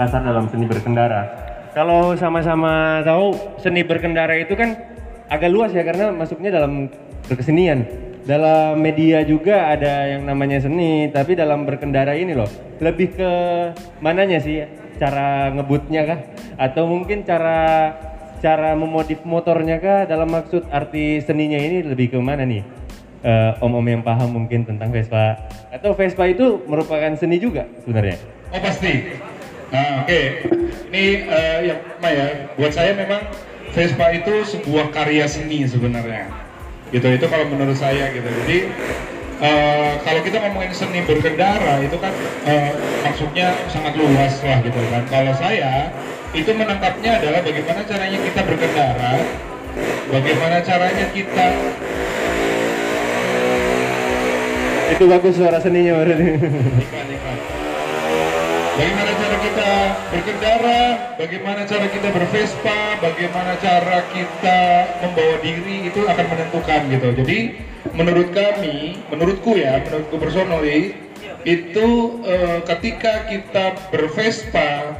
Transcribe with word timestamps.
Makassar 0.00 0.24
dalam 0.24 0.48
seni 0.48 0.64
berkendara. 0.64 1.28
Kalau 1.76 2.16
sama-sama 2.16 3.04
tahu 3.04 3.36
seni 3.60 3.84
berkendara 3.84 4.32
itu 4.40 4.56
kan 4.56 4.72
agak 5.28 5.52
luas 5.52 5.76
ya 5.76 5.84
karena 5.84 6.08
masuknya 6.08 6.56
dalam 6.56 6.88
berkesenian. 7.28 7.84
Dalam 8.24 8.80
media 8.80 9.20
juga 9.28 9.68
ada 9.68 10.08
yang 10.08 10.24
namanya 10.24 10.56
seni, 10.56 11.12
tapi 11.12 11.36
dalam 11.36 11.68
berkendara 11.68 12.16
ini 12.16 12.32
loh 12.32 12.48
lebih 12.80 13.12
ke 13.12 13.30
mananya 14.00 14.40
sih? 14.40 14.64
Cara 14.96 15.52
ngebutnya 15.52 16.08
kah? 16.08 16.20
Atau 16.56 16.88
mungkin 16.88 17.20
cara 17.28 17.92
cara 18.40 18.72
memodif 18.72 19.20
motornya 19.28 19.84
kah? 19.84 20.08
Dalam 20.08 20.32
maksud 20.32 20.64
arti 20.72 21.20
seninya 21.20 21.60
ini 21.60 21.84
lebih 21.84 22.16
ke 22.16 22.18
mana 22.24 22.48
nih? 22.48 22.64
Eh, 23.20 23.52
om-om 23.60 23.84
yang 23.84 24.00
paham 24.00 24.32
mungkin 24.32 24.64
tentang 24.64 24.88
Vespa 24.88 25.36
atau 25.68 25.92
Vespa 25.92 26.24
itu 26.24 26.64
merupakan 26.64 27.12
seni 27.20 27.36
juga 27.36 27.68
sebenarnya. 27.84 28.16
Oh 28.48 28.60
pasti. 28.64 29.28
Nah 29.70 30.02
oke, 30.02 30.20
ini 30.90 31.04
eh, 31.30 31.58
yang 31.70 31.78
pertama 31.86 32.08
ya, 32.10 32.26
buat 32.58 32.72
saya 32.74 32.92
memang 32.98 33.22
Vespa 33.70 34.10
itu 34.10 34.34
sebuah 34.42 34.90
karya 34.90 35.30
seni 35.30 35.62
sebenarnya. 35.62 36.26
Gitu 36.90 37.06
itu 37.06 37.26
kalau 37.30 37.46
menurut 37.46 37.78
saya 37.78 38.10
gitu. 38.10 38.26
Jadi 38.26 38.58
eh, 39.38 39.92
kalau 40.02 40.20
kita 40.26 40.42
ngomongin 40.42 40.74
seni 40.74 41.06
berkendara 41.06 41.78
itu 41.86 41.94
kan 42.02 42.10
eh, 42.50 42.74
maksudnya 43.06 43.54
sangat 43.70 43.94
luas 43.94 44.34
lah 44.42 44.58
gitu 44.66 44.80
kan. 44.90 45.02
Kalau 45.06 45.32
saya 45.38 45.94
itu 46.34 46.50
menangkapnya 46.50 47.22
adalah 47.22 47.40
bagaimana 47.46 47.80
caranya 47.86 48.18
kita 48.18 48.40
berkendara, 48.42 49.12
bagaimana 50.10 50.56
caranya 50.66 51.06
kita 51.14 51.46
Itu 54.90 55.06
bagus 55.06 55.38
suara 55.38 55.62
seninya 55.62 56.02
berarti. 56.02 56.28
Bagaimana 58.74 59.09
kita 59.50 59.74
berkendara, 60.14 60.80
bagaimana 61.18 61.66
cara 61.66 61.86
kita 61.90 62.08
bervespa, 62.14 63.02
bagaimana 63.02 63.58
cara 63.58 64.06
kita 64.14 64.60
membawa 65.02 65.36
diri 65.42 65.90
itu 65.90 66.06
akan 66.06 66.26
menentukan 66.30 66.80
gitu. 66.86 67.08
Jadi 67.18 67.38
menurut 67.90 68.30
kami, 68.30 69.02
menurutku 69.10 69.58
ya, 69.58 69.82
menurutku 69.82 70.22
personally 70.22 70.94
itu 71.42 71.88
eh, 72.22 72.62
ketika 72.62 73.26
kita 73.26 73.74
bervespa 73.90 74.94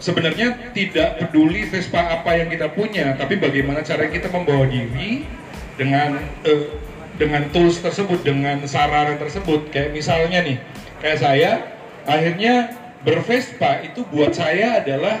sebenarnya 0.00 0.72
tidak 0.72 1.20
peduli 1.20 1.68
Vespa 1.68 2.00
apa 2.00 2.40
yang 2.40 2.48
kita 2.48 2.72
punya, 2.72 3.12
tapi 3.20 3.36
bagaimana 3.36 3.84
cara 3.84 4.08
kita 4.08 4.32
membawa 4.32 4.64
diri 4.64 5.28
dengan 5.76 6.16
eh, 6.48 6.80
dengan 7.20 7.44
tools 7.52 7.84
tersebut, 7.84 8.24
dengan 8.24 8.64
sarana 8.64 9.20
tersebut. 9.20 9.68
Kayak 9.68 9.92
misalnya 9.92 10.40
nih, 10.40 10.56
kayak 11.04 11.18
saya, 11.20 11.50
akhirnya 12.08 12.83
bervespa 13.04 13.84
itu 13.84 14.02
buat 14.08 14.32
saya 14.32 14.80
adalah 14.80 15.20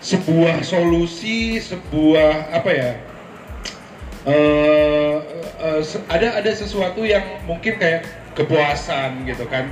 sebuah 0.00 0.64
solusi, 0.64 1.60
sebuah 1.60 2.54
apa 2.54 2.70
ya? 2.72 2.90
eh, 4.28 5.16
se- 5.82 6.04
ada 6.08 6.38
ada 6.38 6.50
sesuatu 6.52 7.02
yang 7.06 7.24
mungkin 7.48 7.78
kayak 7.80 8.04
kepuasan 8.36 9.24
gitu 9.26 9.46
kan. 9.48 9.70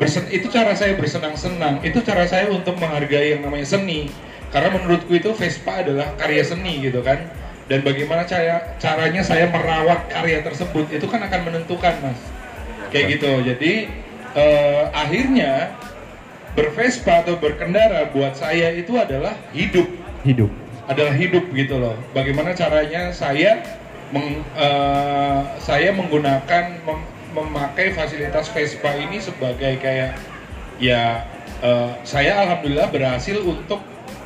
Bersen, 0.00 0.24
itu 0.32 0.48
cara 0.48 0.72
saya 0.72 0.96
bersenang-senang. 0.96 1.84
Itu 1.84 2.00
cara 2.00 2.24
saya 2.24 2.48
untuk 2.48 2.80
menghargai 2.80 3.36
yang 3.36 3.44
namanya 3.44 3.68
seni. 3.68 4.08
Karena 4.48 4.72
menurutku 4.72 5.12
itu 5.12 5.30
Vespa 5.36 5.84
adalah 5.84 6.16
karya 6.16 6.40
seni 6.40 6.80
gitu 6.80 7.04
kan. 7.04 7.28
Dan 7.68 7.84
bagaimana 7.86 8.24
cara 8.26 8.74
caranya 8.80 9.22
saya 9.22 9.46
merawat 9.46 10.10
karya 10.10 10.42
tersebut 10.42 10.90
itu 10.90 11.06
kan 11.06 11.20
akan 11.22 11.40
menentukan 11.52 11.94
mas. 12.00 12.18
Kayak 12.90 13.20
gitu. 13.20 13.30
Jadi 13.44 13.72
eh, 14.34 14.82
akhirnya 14.90 15.76
bervespa 16.52 17.20
atau 17.20 17.36
berkendara 17.36 18.10
buat 18.10 18.34
saya 18.34 18.72
itu 18.72 18.94
adalah 18.94 19.34
hidup 19.50 19.86
Hidup. 20.20 20.50
adalah 20.84 21.14
hidup 21.14 21.48
gitu 21.50 21.78
loh. 21.78 21.94
Bagaimana 22.10 22.52
caranya 22.52 23.08
saya 23.10 23.62
meng- 24.10 24.42
eh, 24.52 25.40
saya 25.58 25.90
menggunakan 25.90 26.76
mem- 26.82 27.08
memakai 27.30 27.90
fasilitas 27.90 28.50
Vespa 28.50 28.90
ini 28.92 29.16
sebagai 29.16 29.78
kayak 29.78 30.18
ya 30.76 31.22
eh, 31.60 31.90
saya 32.02 32.42
alhamdulillah 32.42 32.90
berhasil 32.90 33.38
untuk 33.38 33.78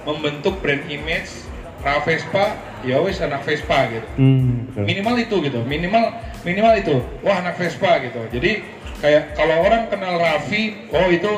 membentuk 0.03 0.59
brand 0.59 0.85
image 0.87 1.45
Ra 1.79 2.01
Vespa 2.01 2.57
ya 2.81 2.97
wes 2.99 3.21
anak 3.21 3.45
Vespa 3.45 3.89
gitu 3.91 4.09
Hmm, 4.17 4.65
betul. 4.67 4.85
minimal 4.85 5.15
itu 5.19 5.37
gitu 5.43 5.61
minimal 5.63 6.05
minimal 6.41 6.75
itu 6.75 6.97
wah 7.21 7.39
anak 7.39 7.55
Vespa 7.55 8.01
gitu 8.01 8.25
jadi 8.31 8.65
kayak 8.99 9.33
kalau 9.35 9.61
orang 9.61 9.85
kenal 9.87 10.17
Raffi 10.17 10.89
oh 10.89 11.09
itu 11.09 11.33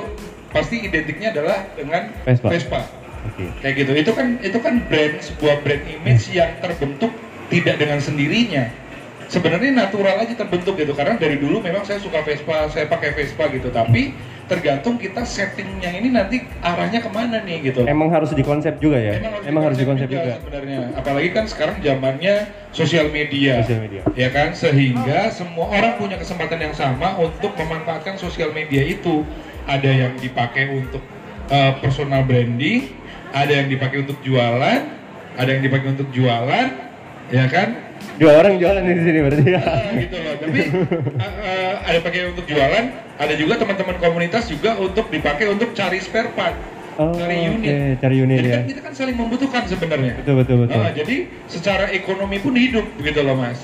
pasti 0.51 0.77
identiknya 0.83 1.33
adalah 1.33 1.67
dengan 1.75 2.11
Vespa. 2.23 2.49
Vespa 2.49 2.81
Oke. 3.27 3.51
kayak 3.61 3.75
gitu 3.77 3.93
itu 3.93 4.11
kan 4.15 4.27
itu 4.39 4.59
kan 4.63 4.75
brand 4.87 5.15
sebuah 5.19 5.57
brand 5.61 5.85
image 5.85 6.31
yang 6.31 6.55
terbentuk 6.63 7.11
tidak 7.47 7.77
dengan 7.77 7.99
sendirinya 7.99 8.71
sebenarnya 9.27 9.75
natural 9.75 10.23
aja 10.23 10.35
terbentuk 10.35 10.79
gitu 10.79 10.95
karena 10.95 11.19
dari 11.19 11.37
dulu 11.37 11.59
memang 11.59 11.83
saya 11.83 11.99
suka 11.99 12.23
Vespa 12.23 12.71
saya 12.71 12.87
pakai 12.87 13.11
Vespa 13.13 13.51
gitu 13.51 13.75
tapi 13.75 14.15
tergantung 14.47 14.95
kita 14.95 15.27
settingnya 15.27 15.91
ini 15.91 16.15
nanti 16.15 16.39
arahnya 16.63 17.03
ke 17.03 17.11
mana 17.11 17.43
nih 17.43 17.67
gitu 17.67 17.83
Emang 17.83 18.15
harus 18.15 18.31
dikonsep 18.31 18.79
juga 18.79 18.95
ya? 18.95 19.19
Emang, 19.43 19.67
harus 19.67 19.75
dikonsep 19.75 20.07
juga. 20.07 20.39
sebenarnya 20.39 20.95
apalagi 20.95 21.35
kan 21.35 21.51
sekarang 21.51 21.83
zamannya 21.83 22.47
sosial 22.71 23.11
media 23.11 23.67
Sosial 23.67 23.83
media. 23.83 24.07
ya 24.15 24.31
kan 24.31 24.55
sehingga 24.55 25.35
semua 25.35 25.67
orang 25.67 25.99
punya 25.99 26.15
kesempatan 26.15 26.63
yang 26.63 26.75
sama 26.79 27.19
untuk 27.19 27.59
memanfaatkan 27.59 28.15
sosial 28.23 28.55
media 28.55 28.87
itu 28.87 29.27
ada 29.67 29.91
yang 29.91 30.15
dipakai 30.17 30.71
untuk 30.71 31.03
uh, 31.49 31.73
personal 31.79 32.23
branding 32.23 32.91
ada 33.31 33.53
yang 33.53 33.69
dipakai 33.69 34.03
untuk 34.03 34.19
jualan 34.23 34.81
ada 35.37 35.49
yang 35.49 35.61
dipakai 35.61 35.89
untuk 35.93 36.09
jualan 36.11 36.67
ya 37.29 37.47
kan 37.47 37.69
Dua 38.17 38.33
orang 38.41 38.57
jualan 38.57 38.81
di 38.81 39.03
sini 39.03 39.19
berarti 39.21 39.45
ya. 39.51 39.61
Ah, 39.61 39.93
gitu 39.93 40.17
loh 40.17 40.35
tapi 40.41 40.61
uh, 40.73 41.21
uh, 41.21 41.73
ada 41.85 41.99
pakai 42.01 42.33
untuk 42.33 42.45
jualan 42.47 42.85
ada 43.17 43.35
juga 43.35 43.55
teman-teman 43.57 43.97
komunitas 43.99 44.49
juga 44.49 44.77
untuk 44.77 45.09
dipakai 45.09 45.49
untuk 45.49 45.73
cari 45.73 46.01
spare 46.01 46.33
part 46.33 46.57
Oh, 46.97 47.13
cari 47.13 47.45
unit 47.45 47.69
oke, 47.69 48.01
cari 48.01 48.17
unit 48.17 48.41
jadi 48.41 48.49
ya. 48.49 48.57
kan 48.57 48.65
kita 48.73 48.81
kan 48.81 48.93
saling 48.97 49.17
membutuhkan 49.21 49.69
sebenarnya 49.69 50.17
Betul 50.17 50.35
betul 50.41 50.57
betul. 50.65 50.81
Ah, 50.81 50.93
jadi 50.97 51.17
secara 51.45 51.93
ekonomi 51.93 52.41
pun 52.41 52.57
hidup 52.57 52.89
begitu 52.97 53.21
loh 53.21 53.37
mas, 53.37 53.61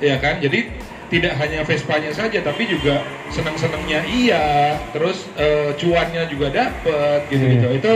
ya 0.00 0.16
kan? 0.16 0.40
Jadi 0.40 0.72
tidak 1.10 1.34
hanya 1.42 1.66
Vespanya 1.66 2.14
saja, 2.14 2.38
tapi 2.40 2.70
juga 2.70 3.02
senang-senangnya 3.34 4.06
iya, 4.06 4.78
terus 4.94 5.26
eh, 5.34 5.74
cuannya 5.74 6.30
juga 6.30 6.48
dapet 6.54 7.26
gitu 7.28 7.44
gitu. 7.50 7.66
Iya. 7.66 7.78
Itu 7.82 7.92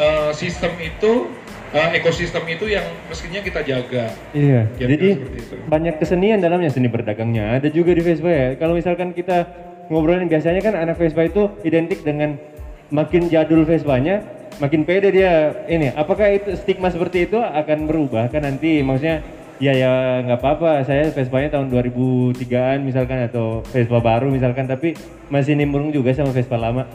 eh, 0.00 0.30
sistem 0.32 0.72
itu, 0.80 1.28
eh, 1.76 1.88
ekosistem 2.00 2.42
itu 2.48 2.64
yang 2.72 2.82
mestinya 3.06 3.44
kita 3.44 3.60
jaga. 3.62 4.16
Iya. 4.32 4.66
Kira-kira 4.80 4.96
Jadi 4.96 5.08
itu. 5.36 5.54
banyak 5.68 5.94
kesenian 6.00 6.40
dalamnya 6.40 6.72
seni 6.72 6.88
berdagangnya. 6.88 7.60
Ada 7.60 7.68
juga 7.68 7.92
di 7.92 8.00
Vespa 8.00 8.32
ya. 8.32 8.48
Kalau 8.56 8.72
misalkan 8.72 9.12
kita 9.12 9.44
ngobrolin 9.92 10.26
biasanya 10.32 10.64
kan 10.64 10.74
anak 10.74 10.96
Vespa 10.96 11.28
itu 11.28 11.52
identik 11.68 12.00
dengan 12.00 12.40
makin 12.88 13.28
jadul 13.28 13.68
Vespanya, 13.68 14.24
makin 14.56 14.88
pede 14.88 15.12
dia 15.12 15.52
ini. 15.68 15.92
Apakah 15.92 16.32
itu 16.32 16.56
stigma 16.56 16.88
seperti 16.88 17.28
itu 17.28 17.36
akan 17.36 17.84
berubah 17.84 18.32
kan 18.32 18.48
nanti? 18.48 18.80
Maksudnya 18.80 19.20
ya 19.62 19.72
ya 19.74 20.22
nggak 20.26 20.40
apa-apa. 20.40 20.82
Saya 20.82 21.10
Vespanya 21.10 21.54
tahun 21.54 21.70
2003-an 21.70 22.78
misalkan 22.82 23.18
atau 23.26 23.62
Vespa 23.70 23.98
baru 24.02 24.30
misalkan, 24.30 24.66
tapi 24.66 24.98
masih 25.30 25.54
nimbrung 25.54 25.94
juga 25.94 26.10
sama 26.14 26.34
Vespa 26.34 26.58
lama. 26.58 26.86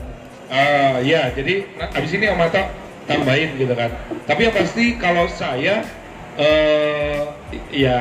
Ah, 0.50 0.98
ya, 1.00 1.30
jadi 1.30 1.68
abis 1.78 2.12
ini 2.18 2.26
Om 2.34 2.42
Ato 2.42 2.64
tambahin 3.06 3.54
gitu 3.58 3.74
kan. 3.78 3.94
Tapi 4.26 4.50
yang 4.50 4.56
pasti 4.56 4.98
kalau 4.98 5.30
saya, 5.30 5.86
eh 6.38 7.22
ya 7.74 7.98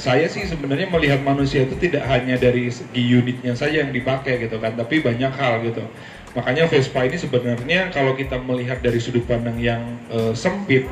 saya 0.00 0.24
sih 0.28 0.48
sebenarnya 0.48 0.88
melihat 0.88 1.20
manusia 1.20 1.68
itu 1.68 1.76
tidak 1.76 2.04
hanya 2.08 2.40
dari 2.40 2.72
segi 2.72 3.04
unitnya 3.16 3.52
saja 3.52 3.84
yang 3.84 3.92
dipakai 3.92 4.40
gitu 4.44 4.56
kan, 4.60 4.76
tapi 4.76 5.04
banyak 5.04 5.32
hal 5.32 5.60
gitu. 5.64 5.84
Makanya 6.32 6.70
Vespa 6.70 7.04
ini 7.04 7.18
sebenarnya 7.18 7.90
kalau 7.90 8.14
kita 8.14 8.38
melihat 8.38 8.78
dari 8.80 9.02
sudut 9.02 9.26
pandang 9.26 9.58
yang 9.58 9.82
eh, 10.08 10.32
sempit, 10.32 10.86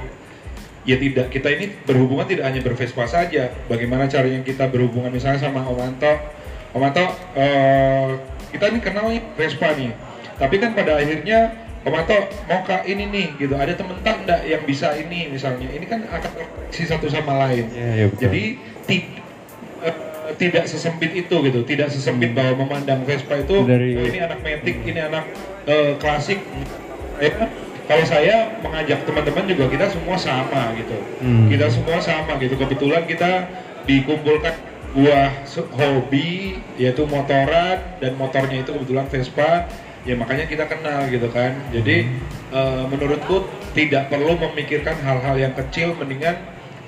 ya 0.82 0.96
tidak 0.96 1.30
kita 1.30 1.48
ini 1.50 1.72
berhubungan 1.82 2.26
tidak 2.26 2.44
hanya 2.46 2.60
bervespa 2.60 3.04
saja. 3.04 3.50
Bagaimana 3.66 4.06
caranya 4.06 4.42
kita 4.42 4.66
berhubungan 4.66 5.10
misalnya 5.10 5.40
sama 5.40 5.62
Om 5.62 5.78
Anto, 5.78 6.12
Om 6.72 6.82
Anto, 6.82 7.04
eh, 7.34 8.08
kita 8.48 8.70
ini 8.70 8.78
kenalnya 8.78 9.20
Vespa 9.34 9.74
nih, 9.74 9.92
tapi 10.36 10.56
kan 10.56 10.72
pada 10.72 10.96
akhirnya 10.96 11.52
Om 11.84 11.94
Anto 11.94 12.16
mau 12.48 12.60
ke 12.64 12.76
ini 12.86 13.04
nih 13.08 13.26
gitu, 13.36 13.54
ada 13.54 13.72
temen 13.72 13.96
tak 14.00 14.24
enggak 14.24 14.40
yang 14.44 14.62
bisa 14.64 14.92
ini 14.94 15.28
misalnya, 15.28 15.68
ini 15.68 15.84
kan 15.84 16.04
akan 16.04 16.30
si 16.72 16.84
satu 16.84 17.08
sama 17.08 17.36
lain. 17.48 17.68
Iya, 17.70 18.08
betul. 18.08 18.20
Jadi 18.28 18.42
ti- 18.84 19.08
eh, 19.80 19.94
tidak 20.36 20.64
sesempit 20.64 21.12
itu 21.12 21.36
gitu, 21.44 21.60
tidak 21.64 21.88
sesempit 21.88 22.32
bahwa 22.32 22.64
memandang 22.64 23.04
Vespa 23.04 23.40
itu 23.40 23.64
Dari- 23.64 23.96
"Oh, 23.96 24.04
ini 24.04 24.18
anak 24.20 24.40
metik, 24.40 24.76
ini 24.84 25.00
anak 25.00 25.24
eh, 25.68 25.92
klasik. 26.00 26.40
Ya, 27.20 27.34
kalau 27.88 28.04
saya 28.04 28.60
mengajak 28.60 29.00
teman-teman 29.08 29.44
juga 29.48 29.64
kita 29.72 29.86
semua 29.88 30.16
sama 30.20 30.76
gitu. 30.76 30.96
Hmm. 31.24 31.48
Kita 31.48 31.66
semua 31.72 31.98
sama 32.04 32.36
gitu. 32.36 32.54
Kebetulan 32.60 33.08
kita 33.08 33.48
dikumpulkan 33.88 34.54
buah 34.92 35.32
hobi 35.72 36.60
yaitu 36.76 37.08
motoran 37.08 37.80
dan 37.98 38.12
motornya 38.20 38.60
itu 38.60 38.70
kebetulan 38.76 39.08
Vespa. 39.08 39.66
Ya 40.04 40.14
makanya 40.20 40.44
kita 40.44 40.68
kenal 40.68 41.08
gitu 41.08 41.32
kan. 41.32 41.56
Jadi 41.72 42.12
eh, 42.52 42.82
menurutku 42.92 43.48
tidak 43.72 44.12
perlu 44.12 44.36
memikirkan 44.36 44.96
hal-hal 45.00 45.40
yang 45.40 45.56
kecil 45.56 45.96
mendingan 45.96 46.36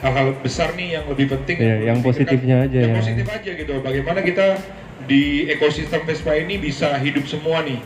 hal-hal 0.01 0.33
besar 0.41 0.73
nih 0.77 0.97
yang 1.01 1.05
lebih 1.13 1.29
penting 1.29 1.61
Iya, 1.61 1.93
yang 1.93 1.99
positifnya 2.01 2.65
aja 2.65 2.79
yang 2.81 2.97
ya. 2.97 2.99
positif 3.05 3.27
aja 3.29 3.51
gitu 3.53 3.75
bagaimana 3.85 4.25
kita 4.25 4.57
di 5.05 5.45
ekosistem 5.49 6.09
Vespa 6.09 6.33
ini 6.41 6.57
bisa 6.57 6.97
hidup 6.97 7.29
semua 7.29 7.61
nih 7.61 7.81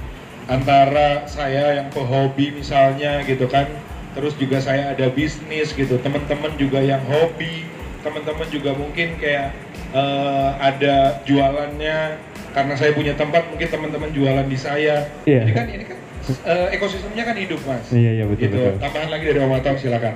antara 0.46 1.24
saya 1.24 1.74
yang 1.74 1.88
pehobi 1.88 2.52
misalnya 2.52 3.24
gitu 3.24 3.46
kan 3.46 3.64
terus 4.12 4.36
juga 4.36 4.60
saya 4.60 4.92
ada 4.92 5.08
bisnis 5.08 5.72
gitu 5.72 5.96
teman-teman 5.98 6.52
juga 6.54 6.78
yang 6.78 7.00
hobi 7.04 7.64
teman-teman 8.00 8.46
juga 8.46 8.70
mungkin 8.72 9.16
kayak 9.16 9.56
eh, 9.90 10.48
ada 10.60 11.18
jualannya 11.24 12.20
karena 12.52 12.74
saya 12.76 12.92
punya 12.92 13.12
tempat 13.12 13.48
mungkin 13.48 13.66
teman-teman 13.66 14.10
jualan 14.10 14.44
di 14.44 14.54
saya 14.54 15.08
Iya. 15.24 15.42
jadi 15.42 15.52
kan 15.52 15.66
ini 15.66 15.84
kan 15.84 15.98
eh, 16.44 16.66
ekosistemnya 16.72 17.24
kan 17.24 17.34
hidup 17.34 17.60
mas 17.64 17.88
Iya, 17.90 18.10
iya, 18.12 18.24
betul, 18.24 18.42
gitu. 18.46 18.56
betul. 18.60 18.74
tambahan 18.78 19.08
lagi 19.10 19.24
dari 19.26 19.40
Om 19.40 19.52
Atong 19.54 19.76
silakan 19.76 20.14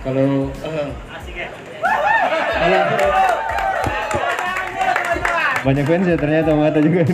Kalau 0.00 0.28
eh, 0.64 0.88
kalau 2.56 2.80
Banyak 5.60 5.84
fans 5.84 6.08
ya 6.08 6.16
ternyata 6.16 6.56
mata 6.56 6.80
juga. 6.80 7.04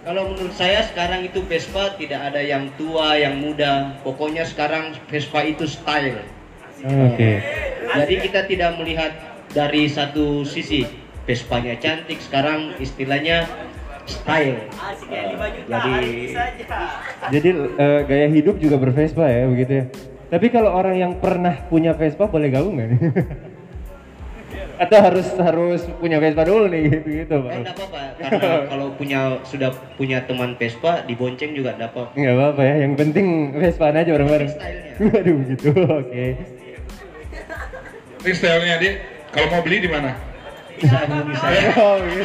kalau 0.00 0.32
menurut 0.32 0.39
saya 0.60 0.84
sekarang 0.84 1.24
itu 1.24 1.40
Vespa 1.48 1.96
tidak 1.96 2.20
ada 2.20 2.44
yang 2.44 2.68
tua, 2.76 3.16
yang 3.16 3.40
muda. 3.40 3.96
Pokoknya 4.04 4.44
sekarang 4.44 4.92
Vespa 5.08 5.40
itu 5.40 5.64
style. 5.64 6.20
Oke. 6.84 7.40
Jadi 7.96 8.14
kita 8.20 8.44
tidak 8.44 8.76
melihat 8.76 9.16
dari 9.56 9.88
satu 9.88 10.44
sisi 10.44 10.84
Vespanya 11.24 11.80
cantik, 11.80 12.20
sekarang 12.20 12.76
istilahnya 12.76 13.48
style. 14.04 14.60
Eh, 15.08 15.32
jadi 15.64 16.04
Jadi 17.32 17.50
eh, 17.80 18.00
gaya 18.04 18.28
hidup 18.28 18.60
juga 18.60 18.76
bervespa 18.76 19.32
ya 19.32 19.48
begitu 19.48 19.72
ya. 19.80 19.84
Tapi 20.28 20.46
kalau 20.52 20.76
orang 20.76 20.96
yang 21.00 21.12
pernah 21.16 21.56
punya 21.72 21.96
Vespa 21.96 22.28
boleh 22.28 22.52
gabung 22.52 22.76
nggak 22.76 22.88
nih? 22.92 23.00
Atau 24.80 24.96
harus 24.96 25.28
harus 25.36 25.80
punya 26.00 26.16
Vespa 26.16 26.42
dulu 26.48 26.64
nih 26.72 26.88
gitu 26.88 27.08
gitu 27.12 27.34
eh, 27.36 27.40
pak? 27.44 27.52
enggak 27.52 27.76
apa-apa 27.76 28.00
karena 28.16 28.48
kalau 28.72 28.86
punya 28.96 29.20
sudah 29.44 29.70
punya 30.00 30.24
teman 30.24 30.56
Vespa 30.56 31.04
dibonceng 31.04 31.52
juga 31.52 31.76
enggak 31.76 31.92
apa-apa. 31.92 32.16
Nggak 32.16 32.34
apa-apa 32.40 32.62
ya. 32.64 32.74
Yang 32.88 32.92
penting 32.96 33.26
Vespa 33.60 33.92
aja 33.92 34.10
bareng-bareng. 34.10 34.50
Waduh 35.04 35.38
gitu. 35.52 35.70
Oke. 35.84 36.24
ini 38.20 38.32
stylenya 38.36 38.76
dia 38.80 38.92
kalau 39.32 39.48
mau 39.48 39.64
beli 39.64 39.80
di 39.80 39.88
mana 39.88 40.12
Bisa 40.76 40.96
saya. 41.36 41.72
Oh, 41.80 41.96
gitu. 42.00 42.24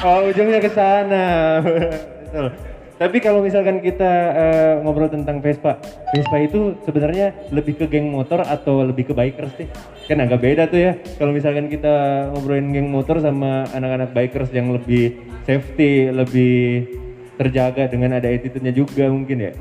oh 0.00 0.18
ujungnya 0.32 0.60
ke 0.64 0.70
sana. 0.72 1.24
Betul. 1.60 2.69
Tapi 3.00 3.16
kalau 3.16 3.40
misalkan 3.40 3.80
kita 3.80 4.12
eh, 4.36 4.74
ngobrol 4.84 5.08
tentang 5.08 5.40
Vespa, 5.40 5.80
Vespa 6.12 6.36
itu 6.36 6.76
sebenarnya 6.84 7.32
lebih 7.48 7.80
ke 7.80 7.88
geng 7.88 8.12
motor 8.12 8.44
atau 8.44 8.84
lebih 8.84 9.08
ke 9.08 9.14
bikers 9.16 9.56
sih? 9.56 9.64
Kan 10.04 10.20
agak 10.20 10.44
beda 10.44 10.68
tuh 10.68 10.84
ya. 10.84 10.92
Kalau 11.16 11.32
misalkan 11.32 11.72
kita 11.72 12.28
ngobrolin 12.28 12.76
geng 12.76 12.92
motor 12.92 13.16
sama 13.24 13.64
anak-anak 13.72 14.12
bikers 14.12 14.52
yang 14.52 14.68
lebih 14.68 15.16
safety, 15.48 16.12
lebih 16.12 16.92
terjaga 17.40 17.88
dengan 17.88 18.20
ada 18.20 18.28
attitude-nya 18.28 18.68
juga 18.68 19.08
mungkin 19.08 19.48
ya. 19.48 19.52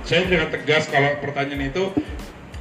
saya 0.00 0.24
dengan 0.24 0.48
tegas 0.48 0.88
kalau 0.88 1.12
pertanyaan 1.20 1.68
itu 1.68 1.92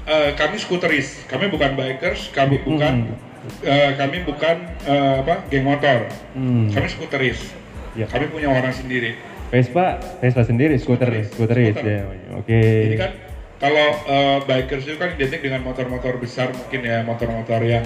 eh, 0.03 0.35
kami 0.35 0.59
skuteris 0.59 1.23
kami 1.25 1.47
bukan 1.47 1.71
bikers 1.73 2.27
kami 2.35 2.59
bukan 2.61 3.15
eh, 3.63 3.95
kami 3.95 4.27
bukan 4.27 4.55
eh, 4.83 5.23
apa 5.23 5.47
geng 5.47 5.63
motor 5.63 6.11
Hmm. 6.35 6.67
kami 6.67 6.87
skuteris 6.91 7.55
Ya. 7.95 8.05
kami 8.05 8.27
punya 8.27 8.51
orang 8.51 8.75
sendiri 8.75 9.15
Vespa, 9.49 9.97
Vespa 10.21 10.45
sendiri, 10.45 10.77
Skuteris. 10.77 11.33
scooteris 11.33 11.73
Skuter. 11.73 11.89
ya. 11.89 12.03
Oke. 12.37 12.61
jadi 12.61 12.97
kan 12.97 13.11
kalau 13.59 13.87
eh, 14.07 14.37
bikers 14.45 14.85
itu 14.87 14.95
kan 14.95 15.09
identik 15.17 15.41
dengan 15.43 15.61
motor-motor 15.65 16.15
besar 16.21 16.53
mungkin 16.55 16.81
ya 16.85 17.03
motor-motor 17.03 17.59
yang 17.65 17.83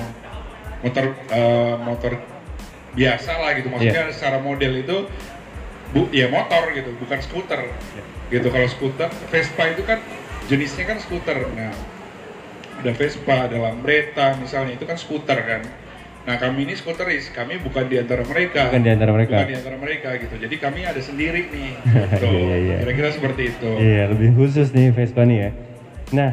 motor 0.83 1.15
eh, 1.31 1.75
motor 1.81 2.13
biasa 2.93 3.31
lah 3.41 3.51
gitu 3.57 3.73
maksudnya 3.73 4.13
secara 4.13 4.37
model 4.37 4.85
itu 4.85 4.97
bu 5.93 6.09
ya 6.13 6.29
motor 6.29 6.73
gitu 6.73 6.93
bukan 7.01 7.19
skuter 7.21 7.69
gitu 8.29 8.47
kalau 8.49 8.67
skuter 8.69 9.09
Vespa 9.33 9.63
itu 9.73 9.81
kan 9.85 9.97
jenisnya 10.45 10.85
kan 10.85 10.97
skuter 11.01 11.41
nah 11.57 11.73
ada 12.81 12.91
Vespa 12.93 13.49
ada 13.49 13.57
Lambretta 13.57 14.37
misalnya 14.37 14.77
itu 14.77 14.85
kan 14.85 14.97
skuter 14.97 15.39
kan 15.41 15.61
nah 16.23 16.35
kami 16.35 16.63
ini 16.63 16.73
skuteris 16.73 17.29
kami 17.29 17.59
bukan 17.59 17.83
di 17.85 17.99
antara 17.99 18.23
mereka 18.23 18.71
Bukan 18.71 18.79
di 18.79 18.91
antara 18.91 19.11
mereka. 19.11 19.35
bukan 19.35 19.49
di 19.49 19.55
antara 19.59 19.75
mereka 19.75 20.07
gitu 20.15 20.33
jadi 20.39 20.55
kami 20.55 20.79
ada 20.83 20.97
sendiri 20.97 21.39
nih 21.51 21.71
gitu. 22.15 22.25
Iya, 22.25 22.55
iya. 22.57 22.75
kira-kira 22.79 23.09
seperti 23.11 23.41
itu 23.51 23.69
Iya, 23.75 24.01
lebih 24.07 24.29
khusus 24.33 24.71
nih 24.71 24.87
Vespa 24.89 25.23
nih 25.23 25.37
ya. 25.37 25.49
Nah, 26.13 26.29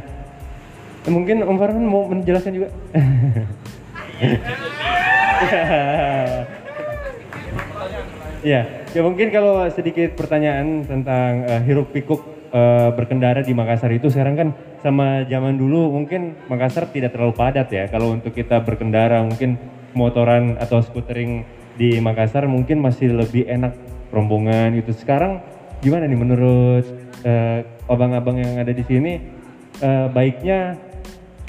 mungkin 1.07 1.41
Om 1.41 1.57
Farhan 1.57 1.83
mau 1.83 2.05
menjelaskan 2.07 2.53
juga. 2.53 2.69
Ya, 8.41 8.65
ya 8.91 9.01
mungkin 9.05 9.29
kalau 9.29 9.69
sedikit 9.69 10.17
pertanyaan 10.17 10.83
tentang 10.89 11.45
eh, 11.45 11.61
hiruk 11.61 11.93
pikuk 11.93 12.25
eh, 12.49 12.89
berkendara 12.91 13.45
di 13.45 13.53
Makassar 13.53 13.93
itu 13.93 14.09
sekarang 14.09 14.35
kan 14.35 14.49
sama 14.81 15.29
zaman 15.29 15.57
dulu 15.57 15.93
mungkin 15.93 16.41
Makassar 16.49 16.89
tidak 16.89 17.13
terlalu 17.13 17.37
padat 17.37 17.69
ya. 17.69 17.85
Kalau 17.87 18.11
untuk 18.11 18.33
kita 18.33 18.65
berkendara 18.65 19.21
mungkin 19.21 19.61
motoran 19.93 20.57
atau 20.61 20.83
scootering 20.83 21.45
di 21.75 21.97
Makassar 21.99 22.45
mungkin 22.45 22.85
masih 22.85 23.15
lebih 23.15 23.49
enak 23.49 23.75
rombongan 24.13 24.77
itu. 24.77 24.93
Sekarang 24.93 25.41
gimana 25.81 26.05
nih 26.05 26.19
menurut 26.19 26.85
eh, 27.25 27.65
abang-abang 27.89 28.37
yang 28.37 28.61
ada 28.61 28.71
di 28.75 28.85
sini 28.85 29.17
eh, 29.81 30.07
baiknya 30.13 30.77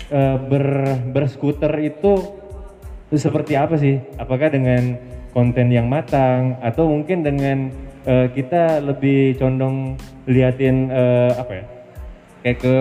eh, 0.08 0.38
ber 0.40 0.98
berskuter 1.12 1.74
itu 1.84 2.40
seperti 3.12 3.60
apa 3.60 3.76
sih? 3.76 4.00
Apakah 4.16 4.48
dengan 4.48 4.96
konten 5.36 5.68
yang 5.72 5.92
matang 5.92 6.56
atau 6.64 6.88
mungkin 6.88 7.28
dengan 7.28 7.68
eh, 8.08 8.32
kita 8.32 8.80
lebih 8.80 9.36
condong 9.36 10.00
liatin 10.32 10.88
eh, 10.88 11.32
apa 11.36 11.54
ya? 11.54 11.66
Kayak 12.42 12.58
ke 12.58 12.76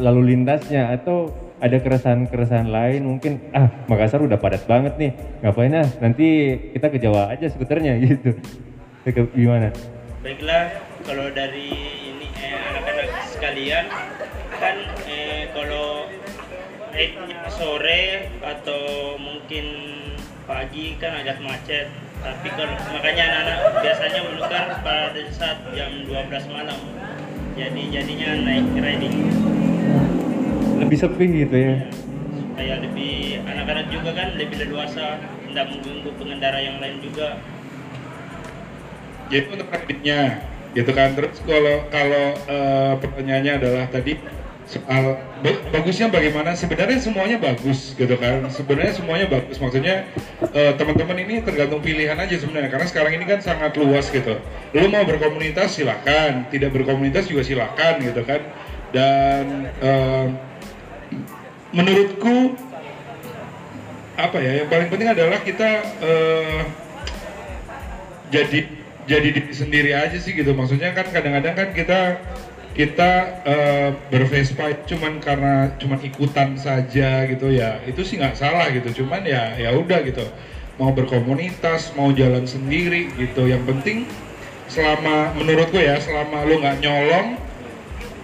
lalu 0.00 0.32
lintasnya 0.32 0.88
atau 0.96 1.28
ada 1.62 1.78
keresahan-keresahan 1.78 2.66
lain 2.66 3.06
mungkin 3.06 3.38
ah 3.54 3.70
Makassar 3.86 4.18
udah 4.18 4.36
padat 4.36 4.66
banget 4.66 4.98
nih 4.98 5.14
ngapain 5.46 5.70
ah 5.78 5.86
nanti 6.02 6.58
kita 6.74 6.90
ke 6.90 6.98
Jawa 6.98 7.30
aja 7.30 7.46
skuternya 7.46 7.94
gitu 8.02 8.34
gimana 9.38 9.70
Baiklah, 10.22 10.70
kalau 11.02 11.34
dari 11.34 11.74
ini 12.14 12.30
eh, 12.38 12.54
anak-anak 12.54 13.26
sekalian 13.26 13.90
kan 14.62 14.78
eh, 15.10 15.50
kalau 15.50 16.06
eh, 16.94 17.10
sore 17.50 18.30
atau 18.38 19.18
mungkin 19.18 19.66
pagi 20.46 20.94
kan 21.02 21.18
agak 21.18 21.42
macet. 21.42 21.90
Tapi 22.22 22.54
kalau 22.54 22.70
makanya 22.94 23.34
anak-anak 23.34 23.82
biasanya 23.82 24.20
menukar 24.30 24.66
pada 24.86 25.22
saat 25.34 25.58
jam 25.74 25.90
12 26.06 26.54
malam. 26.54 26.78
Jadi 27.58 27.82
jadinya 27.90 28.30
naik 28.46 28.66
riding 28.78 29.16
lebih 30.82 30.98
sepi 30.98 31.26
gitu 31.46 31.56
ya. 31.56 31.74
Supaya 32.34 32.74
lebih 32.82 33.40
anak-anak 33.46 33.86
juga 33.88 34.10
kan 34.12 34.28
lebih 34.34 34.56
leluasa 34.66 35.22
tidak 35.22 35.64
mengganggu 35.70 36.10
pengendara 36.18 36.58
yang 36.58 36.76
lain 36.82 36.98
juga. 37.00 37.38
Jadi 39.32 39.46
untuk 39.48 39.68
kreditnya 39.70 40.42
gitu 40.76 40.90
kan. 40.92 41.14
Terus 41.16 41.38
kalau 41.46 41.76
kalau 41.88 42.26
eh, 42.50 42.92
pertanyaannya 43.00 43.52
adalah 43.62 43.84
tadi 43.88 44.20
soal 44.62 45.20
ba- 45.44 45.62
bagusnya 45.72 46.08
bagaimana? 46.08 46.56
Sebenarnya 46.56 46.98
semuanya 47.00 47.36
bagus 47.40 47.92
gitu 47.96 48.16
kan. 48.20 48.44
Sebenarnya 48.52 48.92
semuanya 48.92 49.26
bagus. 49.28 49.56
Maksudnya 49.56 50.08
eh, 50.52 50.72
teman-teman 50.76 51.16
ini 51.24 51.40
tergantung 51.44 51.80
pilihan 51.80 52.16
aja 52.16 52.36
sebenarnya. 52.36 52.68
Karena 52.72 52.86
sekarang 52.88 53.12
ini 53.16 53.24
kan 53.24 53.40
sangat 53.40 53.72
luas 53.80 54.08
gitu. 54.12 54.36
Lu 54.76 54.86
mau 54.92 55.04
berkomunitas 55.04 55.76
silakan. 55.76 56.48
Tidak 56.52 56.68
berkomunitas 56.72 57.28
juga 57.28 57.44
silakan 57.44 57.94
gitu 58.04 58.24
kan. 58.24 58.40
Dan 58.92 59.68
eh, 59.80 60.26
menurutku 61.72 62.56
apa 64.12 64.38
ya 64.38 64.62
yang 64.62 64.68
paling 64.68 64.88
penting 64.92 65.08
adalah 65.08 65.40
kita 65.40 65.70
eh, 66.04 66.60
jadi 68.28 68.60
jadi 69.02 69.28
diri 69.34 69.52
sendiri 69.52 69.90
aja 69.92 70.14
sih 70.20 70.32
gitu. 70.36 70.54
Maksudnya 70.54 70.94
kan 70.94 71.10
kadang-kadang 71.10 71.54
kan 71.58 71.68
kita 71.74 72.00
kita 72.72 73.10
eh, 73.44 73.90
bervespa 74.08 74.72
cuman 74.88 75.20
karena 75.20 75.74
cuman 75.80 76.00
ikutan 76.04 76.54
saja 76.60 77.26
gitu 77.26 77.50
ya. 77.50 77.80
Itu 77.88 78.04
sih 78.04 78.20
nggak 78.20 78.36
salah 78.36 78.70
gitu 78.70 79.04
cuman 79.04 79.24
ya 79.26 79.56
ya 79.56 79.74
udah 79.74 80.04
gitu. 80.06 80.24
Mau 80.80 80.92
berkomunitas 80.92 81.92
mau 81.96 82.12
jalan 82.12 82.44
sendiri 82.46 83.12
gitu. 83.16 83.48
Yang 83.48 83.64
penting 83.68 83.98
selama 84.68 85.36
menurutku 85.36 85.76
ya 85.76 86.00
selama 86.00 86.48
lu 86.48 86.60
nggak 86.62 86.80
nyolong 86.80 87.36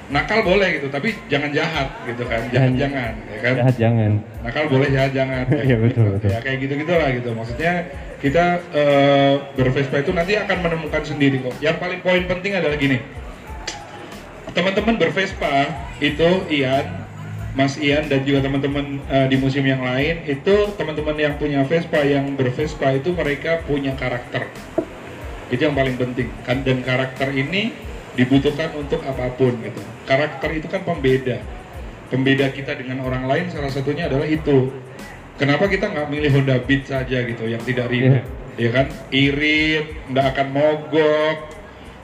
nakal 0.09 0.41
boleh 0.41 0.81
gitu 0.81 0.89
tapi 0.89 1.13
jangan 1.29 1.53
jahat 1.53 1.89
gitu 2.09 2.25
kan 2.25 2.41
jangan. 2.49 2.73
jangan 2.81 3.13
ya 3.29 3.39
kan? 3.45 3.55
Jahat 3.61 3.77
jangan. 3.77 4.13
Nakal 4.41 4.65
boleh 4.73 4.89
jahat 4.89 5.13
jangan 5.13 5.45
kayak 5.45 5.65
Iya, 5.69 5.77
betul, 5.77 6.05
gitu. 6.09 6.13
betul. 6.17 6.29
ya 6.33 6.39
kayak 6.41 6.59
gitu 6.65 6.73
gitulah 6.81 7.09
gitu. 7.13 7.31
Maksudnya 7.37 7.73
kita 8.19 8.45
eh, 8.73 9.35
bervespa 9.55 9.97
itu 10.01 10.11
nanti 10.17 10.33
akan 10.41 10.59
menemukan 10.65 11.03
sendiri 11.05 11.45
kok. 11.45 11.55
Yang 11.61 11.77
paling 11.77 12.01
poin 12.01 12.23
penting 12.25 12.53
adalah 12.57 12.77
gini. 12.81 12.99
Teman-teman 14.57 14.97
bervespa 14.97 15.71
itu 16.01 16.29
Ian 16.51 17.09
Mas 17.59 17.75
Ian 17.77 18.07
dan 18.07 18.23
juga 18.23 18.45
teman-teman 18.47 19.03
eh, 19.11 19.27
di 19.29 19.37
museum 19.37 19.67
yang 19.67 19.83
lain 19.83 20.25
itu 20.25 20.55
teman-teman 20.79 21.17
yang 21.19 21.35
punya 21.37 21.67
Vespa 21.67 22.01
yang 22.07 22.33
bervespa 22.39 22.95
itu 22.97 23.13
mereka 23.13 23.61
punya 23.67 23.93
karakter. 23.99 24.49
Itu 25.53 25.69
yang 25.69 25.77
paling 25.77 26.01
penting. 26.01 26.33
Kan 26.49 26.65
dan 26.65 26.81
karakter 26.81 27.29
ini 27.35 27.88
dibutuhkan 28.19 28.75
untuk 28.75 28.99
apa 29.07 29.31
pun 29.39 29.55
gitu. 29.63 29.79
Karakter 30.05 30.51
itu 30.59 30.67
kan 30.67 30.83
pembeda. 30.83 31.39
Pembeda 32.11 32.51
kita 32.51 32.75
dengan 32.75 33.07
orang 33.07 33.31
lain 33.31 33.47
salah 33.49 33.71
satunya 33.71 34.11
adalah 34.11 34.27
itu. 34.27 34.75
Kenapa 35.39 35.71
kita 35.71 35.87
nggak 35.87 36.11
milih 36.11 36.31
Honda 36.35 36.59
Beat 36.59 36.91
saja 36.91 37.23
gitu 37.23 37.47
yang 37.47 37.63
tidak 37.63 37.87
ribet 37.87 38.27
ya 38.59 38.75
kan? 38.75 38.91
Irit 39.15 39.87
nggak 40.11 40.27
akan 40.35 40.47
mogok 40.51 41.37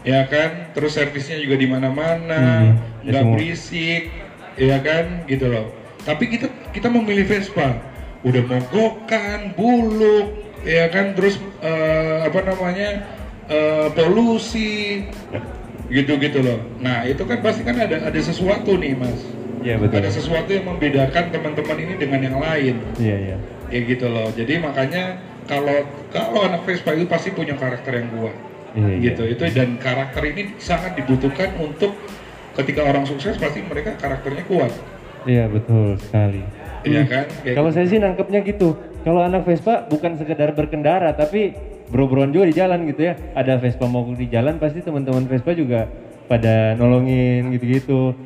ya 0.06 0.22
kan? 0.30 0.70
Terus 0.70 0.94
servisnya 0.94 1.42
juga 1.42 1.58
di 1.58 1.66
mana-mana 1.66 2.38
Hmm, 2.70 2.78
ya 3.02 3.10
nggak 3.10 3.22
semua. 3.26 3.34
berisik 3.34 4.02
ya 4.54 4.78
kan? 4.78 5.26
Gitu 5.26 5.50
loh. 5.50 5.66
Tapi 6.06 6.24
kita 6.30 6.46
kita 6.70 6.86
memilih 6.86 7.26
Vespa. 7.26 7.74
Udah 8.22 8.40
mogokan 8.46 9.50
buluk 9.58 10.30
ya 10.62 10.86
kan? 10.94 11.18
Terus 11.18 11.42
eh, 11.58 12.18
apa 12.22 12.38
namanya? 12.38 13.02
Eh, 13.44 13.88
polusi 13.92 15.04
gitu-gitu 15.94 16.42
loh 16.42 16.58
nah 16.82 17.06
itu 17.06 17.22
kan 17.22 17.38
pasti 17.38 17.62
kan 17.62 17.78
ada 17.78 18.02
ada 18.02 18.20
sesuatu 18.20 18.74
nih 18.74 18.98
mas 18.98 19.22
Iya 19.64 19.80
betul. 19.80 19.96
ada 19.96 20.10
sesuatu 20.12 20.50
yang 20.52 20.68
membedakan 20.68 21.32
teman-teman 21.32 21.76
ini 21.80 21.94
dengan 21.96 22.20
yang 22.20 22.36
lain 22.36 22.74
Iya 23.00 23.16
iya. 23.16 23.36
ya 23.72 23.80
gitu 23.80 24.12
loh 24.12 24.28
jadi 24.36 24.60
makanya 24.60 25.16
kalau 25.48 25.88
kalau 26.12 26.44
anak 26.44 26.68
Vespa 26.68 26.92
itu 26.92 27.08
pasti 27.08 27.32
punya 27.32 27.56
karakter 27.56 27.96
yang 27.96 28.12
kuat 28.12 28.36
Iya, 28.76 28.88
iya. 28.92 28.98
gitu 29.08 29.22
itu 29.24 29.42
dan 29.56 29.80
karakter 29.80 30.20
ini 30.26 30.52
sangat 30.60 30.98
dibutuhkan 31.00 31.56
untuk 31.56 31.96
ketika 32.60 32.84
orang 32.84 33.08
sukses 33.08 33.40
pasti 33.40 33.64
mereka 33.64 33.96
karakternya 33.96 34.44
kuat 34.44 34.72
Iya 35.24 35.48
betul 35.48 35.96
sekali. 35.96 36.44
Iya 36.84 37.08
kan 37.08 37.24
Kayak 37.40 37.56
Kalau 37.56 37.70
saya 37.72 37.86
sih 37.88 37.96
nangkepnya 37.96 38.44
gitu. 38.44 38.76
Kalau 39.08 39.24
anak 39.24 39.48
Vespa 39.48 39.88
bukan 39.88 40.20
sekedar 40.20 40.52
berkendara 40.52 41.16
tapi 41.16 41.56
bro-broan 41.90 42.32
juga 42.32 42.48
di 42.48 42.54
jalan 42.56 42.86
gitu 42.88 43.10
ya. 43.10 43.14
Ada 43.34 43.60
Vespa 43.60 43.84
mau 43.84 44.04
di 44.08 44.26
jalan 44.28 44.56
pasti 44.56 44.80
teman-teman 44.80 45.24
Vespa 45.26 45.52
juga 45.52 45.88
pada 46.24 46.72
nolongin 46.76 47.52
gitu-gitu. 47.52 48.16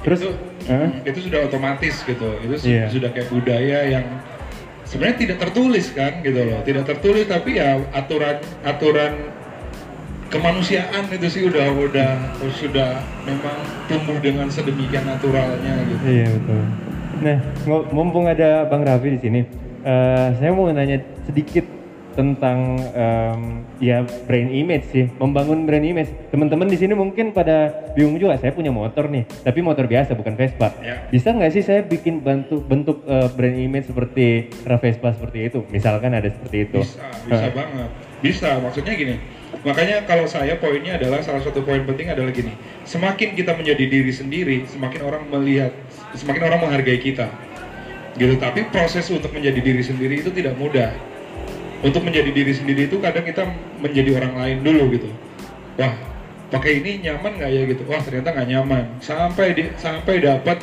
Terus, 0.00 0.18
itu, 0.24 0.30
Hah? 0.72 0.88
itu 1.04 1.18
sudah 1.28 1.44
otomatis 1.44 1.94
gitu. 2.02 2.28
Itu 2.40 2.54
Iya. 2.64 2.88
sudah 2.88 3.10
kayak 3.12 3.28
budaya 3.28 3.78
yang 3.84 4.06
sebenarnya 4.88 5.16
tidak 5.28 5.36
tertulis 5.44 5.92
kan 5.92 6.24
gitu 6.24 6.40
loh. 6.40 6.60
Tidak 6.64 6.84
tertulis 6.88 7.28
tapi 7.28 7.60
ya 7.60 7.76
aturan 7.92 8.40
aturan 8.64 9.12
kemanusiaan 10.30 11.10
itu 11.10 11.26
sih 11.28 11.42
udah 11.44 11.66
udah 11.74 12.10
sudah 12.54 13.02
memang 13.26 13.56
tumbuh 13.90 14.16
dengan 14.22 14.46
sedemikian 14.48 15.04
naturalnya 15.04 15.74
gitu. 15.90 16.02
Iya 16.06 16.26
betul. 16.38 16.62
Nah, 17.20 17.38
mumpung 17.92 18.24
ada 18.24 18.64
Bang 18.64 18.80
Raffi 18.86 19.18
di 19.18 19.20
sini, 19.20 19.40
eh, 19.84 20.28
saya 20.40 20.50
mau 20.56 20.70
nanya 20.72 21.02
sedikit 21.28 21.66
tentang 22.20 22.76
em, 22.92 23.64
ya 23.80 24.04
brand 24.28 24.52
image 24.52 24.84
sih, 24.92 25.08
membangun 25.16 25.64
brand 25.64 25.80
image. 25.80 26.12
Teman-teman 26.28 26.68
di 26.68 26.76
sini 26.76 26.92
mungkin 26.92 27.32
pada 27.32 27.72
bingung 27.96 28.20
juga. 28.20 28.36
Saya 28.36 28.52
punya 28.52 28.68
motor 28.68 29.08
nih, 29.08 29.24
tapi 29.40 29.64
motor 29.64 29.88
biasa 29.88 30.12
bukan 30.12 30.36
Vespa. 30.36 30.76
Ya. 30.84 31.08
Bisa 31.08 31.32
nggak 31.32 31.52
sih 31.56 31.64
saya 31.64 31.80
bikin 31.80 32.20
bentuk 32.20 32.68
bentuk 32.68 33.00
eh, 33.08 33.32
brand 33.32 33.56
image 33.56 33.88
seperti 33.88 34.52
Vespa 34.60 35.16
seperti 35.16 35.48
itu? 35.48 35.64
Misalkan 35.72 36.12
ada 36.12 36.28
seperti 36.28 36.68
itu. 36.68 36.84
Bisa, 36.84 37.08
bisa 37.24 37.46
Eh, 37.48 37.52
banget. 37.56 37.90
Bisa, 38.20 38.60
maksudnya 38.60 38.92
gini. 38.92 39.16
Makanya 39.64 40.04
kalau 40.04 40.28
saya 40.28 40.60
poinnya 40.60 41.00
adalah 41.00 41.24
salah 41.24 41.40
satu 41.40 41.64
poin 41.64 41.80
penting 41.88 42.12
adalah 42.12 42.32
gini. 42.32 42.52
Semakin 42.84 43.32
kita 43.32 43.56
menjadi 43.56 43.84
diri 43.88 44.12
sendiri, 44.12 44.68
semakin 44.68 45.00
orang 45.04 45.24
melihat, 45.32 45.72
semakin 46.12 46.42
orang 46.52 46.60
menghargai 46.68 47.00
kita. 47.00 47.32
Gitu. 48.16 48.36
Tapi 48.36 48.68
proses 48.68 49.08
untuk 49.08 49.32
menjadi 49.32 49.60
diri 49.60 49.80
sendiri 49.80 50.20
itu 50.20 50.28
tidak 50.32 50.56
mudah. 50.60 50.92
Untuk 51.80 52.04
menjadi 52.04 52.28
diri 52.28 52.52
sendiri 52.52 52.92
itu 52.92 53.00
kadang 53.00 53.24
kita 53.24 53.48
menjadi 53.80 54.20
orang 54.20 54.34
lain 54.36 54.58
dulu 54.60 54.92
gitu. 54.92 55.08
Wah, 55.80 55.96
pakai 56.52 56.84
ini 56.84 57.00
nyaman 57.08 57.40
nggak 57.40 57.50
ya 57.50 57.62
gitu? 57.72 57.82
Wah 57.88 58.00
ternyata 58.04 58.36
nggak 58.36 58.48
nyaman. 58.52 58.84
Sampai 59.00 59.56
di, 59.56 59.62
sampai 59.80 60.20
dapat, 60.20 60.60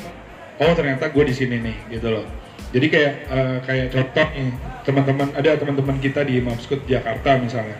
oh 0.61 0.73
ternyata 0.77 1.09
gue 1.09 1.23
di 1.25 1.33
sini 1.33 1.57
nih 1.57 1.77
gitu 1.97 2.13
loh. 2.13 2.25
Jadi 2.69 2.85
kayak 2.91 3.13
eh, 3.31 3.57
kayak 3.65 3.87
contoh 3.95 4.27
nih 4.35 4.49
teman-teman 4.85 5.27
ada 5.33 5.51
teman-teman 5.57 5.97
kita 6.03 6.21
di 6.21 6.37
Mapskut 6.43 6.85
Jakarta 6.85 7.39
misalnya. 7.41 7.79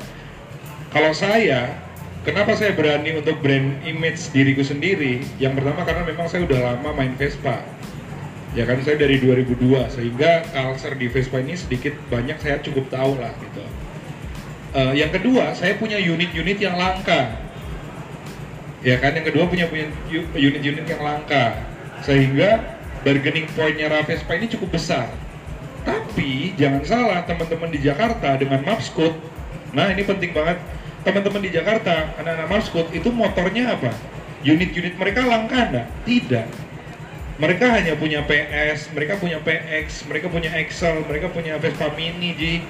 Kalau 0.89 1.11
saya, 1.11 1.77
kenapa 2.23 2.55
saya 2.55 2.73
berani 2.73 3.19
untuk 3.19 3.37
brand 3.43 3.83
image 3.85 4.31
diriku 4.33 4.63
sendiri? 4.63 5.21
Yang 5.37 5.61
pertama 5.61 5.85
karena 5.85 6.03
memang 6.07 6.25
saya 6.31 6.41
udah 6.47 6.59
lama 6.73 6.89
main 6.95 7.13
Vespa. 7.19 7.61
Ya 8.57 8.65
kan 8.65 8.81
saya 8.81 8.97
dari 8.97 9.21
2002 9.21 9.85
sehingga 9.93 10.41
culture 10.49 10.97
di 10.97 11.05
Vespa 11.13 11.37
ini 11.37 11.53
sedikit 11.53 11.93
banyak 12.09 12.41
saya 12.41 12.57
cukup 12.65 12.89
tahu 12.89 13.21
lah 13.21 13.29
gitu. 13.37 13.61
Eh, 14.73 14.93
yang 14.97 15.13
kedua, 15.13 15.53
saya 15.53 15.77
punya 15.77 16.01
unit-unit 16.01 16.57
yang 16.57 16.73
langka. 16.73 17.37
Ya 18.81 18.97
kan, 18.97 19.13
yang 19.13 19.29
kedua 19.29 19.45
punya 19.45 19.69
punya 19.69 19.93
unit-unit 20.33 20.89
yang 20.89 21.01
langka. 21.05 21.53
Sehingga 22.01 22.81
bargaining 23.05 23.45
point-nya 23.53 23.93
Vespa 24.01 24.33
ini 24.33 24.49
cukup 24.49 24.73
besar. 24.73 25.05
Tapi 25.85 26.57
jangan 26.57 26.81
salah 26.81 27.21
teman-teman 27.29 27.69
di 27.69 27.77
Jakarta 27.85 28.41
dengan 28.41 28.65
Mapskut. 28.65 29.13
Nah, 29.77 29.93
ini 29.93 30.01
penting 30.01 30.33
banget. 30.33 30.57
Teman-teman 31.05 31.45
di 31.45 31.53
Jakarta, 31.53 32.09
anak-anak 32.17 32.49
Mapskut 32.49 32.89
itu 32.89 33.13
motornya 33.13 33.77
apa? 33.77 33.93
Unit-unit 34.41 34.97
mereka 34.97 35.29
langka 35.29 35.61
enggak? 35.61 35.87
Tidak 36.09 36.67
mereka 37.37 37.69
hanya 37.69 37.93
punya 37.93 38.25
PS, 38.25 38.89
mereka 38.97 39.21
punya 39.21 39.37
PX, 39.37 40.09
mereka 40.09 40.27
punya 40.29 40.49
Excel, 40.57 41.05
mereka 41.05 41.29
punya 41.29 41.61
Vespa 41.61 41.93
Mini, 41.93 42.33
Ji. 42.33 42.65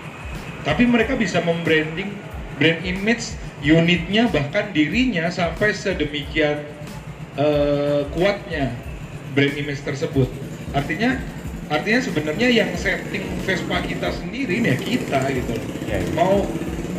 Tapi 0.67 0.83
mereka 0.83 1.15
bisa 1.15 1.39
membranding 1.39 2.11
brand 2.59 2.83
image 2.83 3.31
unitnya 3.63 4.27
bahkan 4.27 4.69
dirinya 4.75 5.31
sampai 5.31 5.71
sedemikian 5.71 6.67
eh, 7.39 8.01
kuatnya 8.11 8.75
brand 9.31 9.55
image 9.55 9.79
tersebut. 9.87 10.27
Artinya 10.75 11.15
artinya 11.71 11.99
sebenarnya 12.03 12.47
yang 12.51 12.71
setting 12.75 13.23
Vespa 13.47 13.79
kita 13.87 14.11
sendiri 14.11 14.59
ya 14.59 14.75
kita 14.75 15.31
gitu. 15.31 15.55
Ya, 15.87 16.03
ya. 16.03 16.11
Mau 16.11 16.43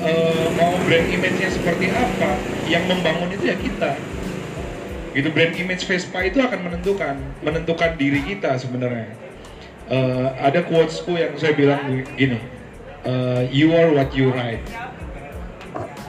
eh, 0.00 0.48
mau 0.56 0.72
brand 0.88 1.04
image-nya 1.04 1.52
seperti 1.52 1.92
apa, 1.92 2.40
yang 2.64 2.88
membangun 2.88 3.28
itu 3.36 3.44
ya 3.52 3.56
kita 3.60 3.92
gitu 5.18 5.34
brand 5.34 5.50
image 5.58 5.82
Vespa 5.82 6.22
itu 6.22 6.38
akan 6.38 6.70
menentukan 6.70 7.18
menentukan 7.42 7.98
diri 7.98 8.22
kita 8.22 8.54
sebenarnya. 8.54 9.10
Eh, 9.90 10.28
ada 10.38 10.62
quotesku 10.62 11.18
yang 11.18 11.34
saya 11.34 11.58
bilang 11.58 12.06
gini 12.14 12.38
eh, 13.02 13.42
you 13.50 13.74
are 13.74 13.90
what 13.90 14.14
you 14.14 14.30
ride. 14.30 14.62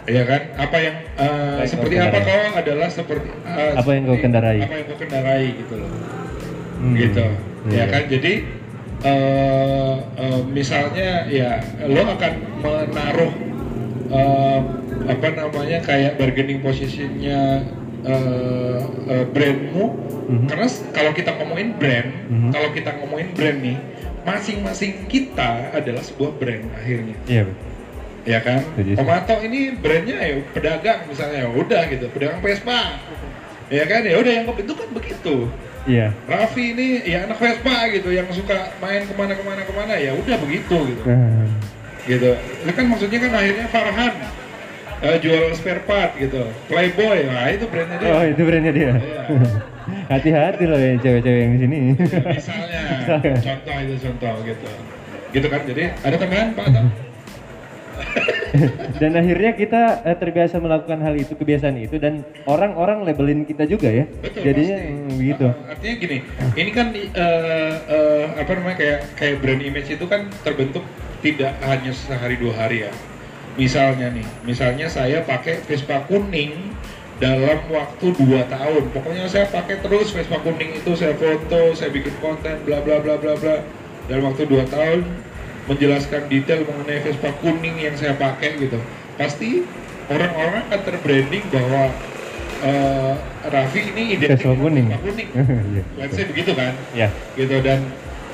Ya 0.09 0.25
kan? 0.25 0.41
Apa 0.57 0.77
yang 0.77 0.95
eh, 1.17 1.57
Baik, 1.65 1.69
seperti 1.69 1.95
apa 1.97 2.17
kau 2.21 2.41
adalah 2.53 2.89
seperti 2.89 3.29
eh, 3.45 3.73
Apa 3.73 3.89
yang 3.93 4.03
kau 4.05 4.17
kendarai. 4.17 4.59
apa 4.61 4.75
yang 4.77 4.87
kau 4.89 4.97
kendarai 4.97 5.45
gitu 5.57 5.73
loh. 5.77 5.91
Hmm, 6.79 6.93
gitu. 6.95 7.25
iya. 7.73 7.77
ya 7.81 7.85
kan? 7.89 8.03
Jadi 8.09 8.33
eh, 9.05 9.95
eh, 10.21 10.41
misalnya 10.53 11.09
ya 11.29 11.51
lo 11.87 12.01
akan 12.13 12.33
menaruh 12.61 13.33
eh, 14.11 14.59
apa 15.09 15.27
namanya 15.33 15.77
kayak 15.81 16.21
bargaining 16.21 16.61
positionnya 16.61 17.65
eh, 18.01 18.79
eh, 19.09 19.25
brandmu 19.27 19.85
Mhm. 20.25 20.45
karena 20.45 20.67
kalau 20.91 21.11
kita 21.11 21.31
ngomongin 21.35 21.69
brand 21.75 22.09
Mhm. 22.27 22.49
kalau 22.49 22.69
kita 22.69 22.89
ngomongin 22.95 23.29
brand 23.33 23.59
nih 23.59 23.77
masing-masing 24.21 25.07
kita 25.07 25.73
adalah 25.73 25.99
sebuah 25.99 26.31
brand 26.35 26.63
akhirnya 26.73 27.15
Iya 27.25 27.43
betul. 27.43 27.67
ya 28.23 28.39
kan 28.39 28.59
Setuju, 28.61 28.91
sih. 28.93 29.01
Omato 29.01 29.35
ini 29.41 29.59
brandnya 29.73 30.17
ya 30.17 30.35
pedagang 30.49 30.99
misalnya 31.05 31.37
ya 31.43 31.49
udah 31.49 31.81
gitu 31.87 32.05
pedagang 32.09 32.39
Vespa 32.39 32.79
ya 33.67 33.83
kan 33.83 34.01
ya 34.01 34.15
udah 34.15 34.31
yang 34.33 34.45
kebentuk 34.45 34.77
kan 34.77 34.89
begitu 34.91 35.35
Iya. 35.87 36.13
Raffi 36.27 36.75
ini 36.75 37.01
ya 37.01 37.25
anak 37.25 37.39
Vespa 37.39 37.89
gitu 37.89 38.11
yang 38.11 38.27
suka 38.29 38.75
main 38.77 39.07
ke 39.07 39.13
mana 39.15 39.33
ke 39.33 39.73
mana 39.73 39.93
ya 39.95 40.13
udah 40.13 40.35
begitu 40.37 40.75
gitu 40.85 41.03
Nah, 41.07 41.47
gitu 42.05 42.31
itu 42.35 42.71
kan 42.71 42.85
maksudnya 42.85 43.19
kan 43.19 43.31
akhirnya 43.33 43.65
Farhan 43.71 44.13
eh, 45.03 45.17
jual 45.23 45.53
spare 45.55 45.81
part 45.87 46.15
gitu 46.19 46.43
Playboy 46.67 47.27
nah 47.27 47.47
itu 47.51 47.65
brandnya 47.67 47.97
dia 47.99 48.09
Oh 48.11 48.23
itu 48.25 48.41
brandnya 48.43 48.73
dia. 48.73 48.91
Iya. 48.95 49.21
Hati-hati 50.13 50.63
loh 50.69 50.77
ya 50.77 50.93
cewek-cewek 51.01 51.39
yang 51.41 51.51
di 51.57 51.59
sini. 51.65 51.77
misalnya 52.37 52.81
contoh 53.41 53.75
itu 53.81 53.95
contoh 54.05 54.33
gitu 54.45 54.69
gitu 55.29 55.47
kan 55.49 55.61
jadi 55.65 55.93
ada 56.01 56.15
tambahan 56.17 56.57
Pak 56.57 56.67
dan 59.01 59.11
akhirnya 59.15 59.51
kita 59.53 60.01
eh, 60.07 60.17
terbiasa 60.17 60.57
melakukan 60.57 60.99
hal 61.03 61.13
itu, 61.15 61.33
kebiasaan 61.35 61.77
itu 61.79 62.01
dan 62.01 62.25
orang-orang 62.49 63.05
labelin 63.05 63.43
kita 63.45 63.67
juga 63.69 63.91
ya. 63.91 64.05
Betul, 64.23 64.41
Jadinya 64.41 64.77
pasti. 64.79 65.15
begitu. 65.19 65.45
Uh, 65.45 65.71
artinya 65.71 65.95
gini, 65.99 66.17
ini 66.57 66.71
kan 66.73 66.87
eh, 66.95 67.73
eh, 67.75 68.25
apa 68.39 68.51
namanya 68.57 68.77
kayak 68.79 68.99
kayak 69.19 69.35
brand 69.43 69.61
image 69.61 69.89
itu 69.91 70.05
kan 70.09 70.27
terbentuk 70.41 70.83
tidak 71.19 71.51
hanya 71.61 71.91
sehari 71.91 72.39
dua 72.39 72.53
hari 72.55 72.87
ya. 72.87 72.91
Misalnya 73.59 74.07
nih, 74.15 74.23
misalnya 74.47 74.87
saya 74.87 75.19
pakai 75.27 75.59
Vespa 75.67 76.07
kuning 76.07 76.71
dalam 77.19 77.59
waktu 77.67 78.15
2 78.15 78.47
tahun. 78.47 78.83
Pokoknya 78.95 79.27
saya 79.27 79.51
pakai 79.51 79.83
terus 79.83 80.15
Vespa 80.15 80.39
kuning 80.39 80.79
itu 80.79 80.95
saya 80.95 81.11
foto, 81.19 81.75
saya 81.75 81.91
bikin 81.91 82.15
konten 82.23 82.55
bla 82.63 82.79
bla 82.79 83.03
bla 83.03 83.19
bla 83.19 83.35
bla. 83.35 83.59
Dalam 84.07 84.31
waktu 84.31 84.47
2 84.47 84.63
tahun 84.71 85.03
menjelaskan 85.67 86.31
detail 86.31 86.63
mengenai 86.63 87.03
Vespa 87.03 87.35
kuning 87.43 87.75
yang 87.77 87.99
saya 87.99 88.15
pakai 88.15 88.55
gitu. 88.63 88.79
Pasti 89.19 89.67
orang-orang 90.07 90.63
akan 90.71 90.81
terbranding 90.87 91.43
bahwa 91.51 91.91
eh, 92.63 93.13
Raffi 93.43 93.81
ini 93.91 94.15
identik 94.15 94.39
Vespa 94.39 94.55
kuning. 94.55 94.87
Vespa 94.87 95.03
kuning. 95.03 95.29
Iya, 95.75 95.83
Let's 95.99 96.15
say 96.15 96.25
begitu 96.31 96.51
kan? 96.55 96.73
Ya. 96.95 97.11
gitu 97.35 97.59
dan 97.59 97.83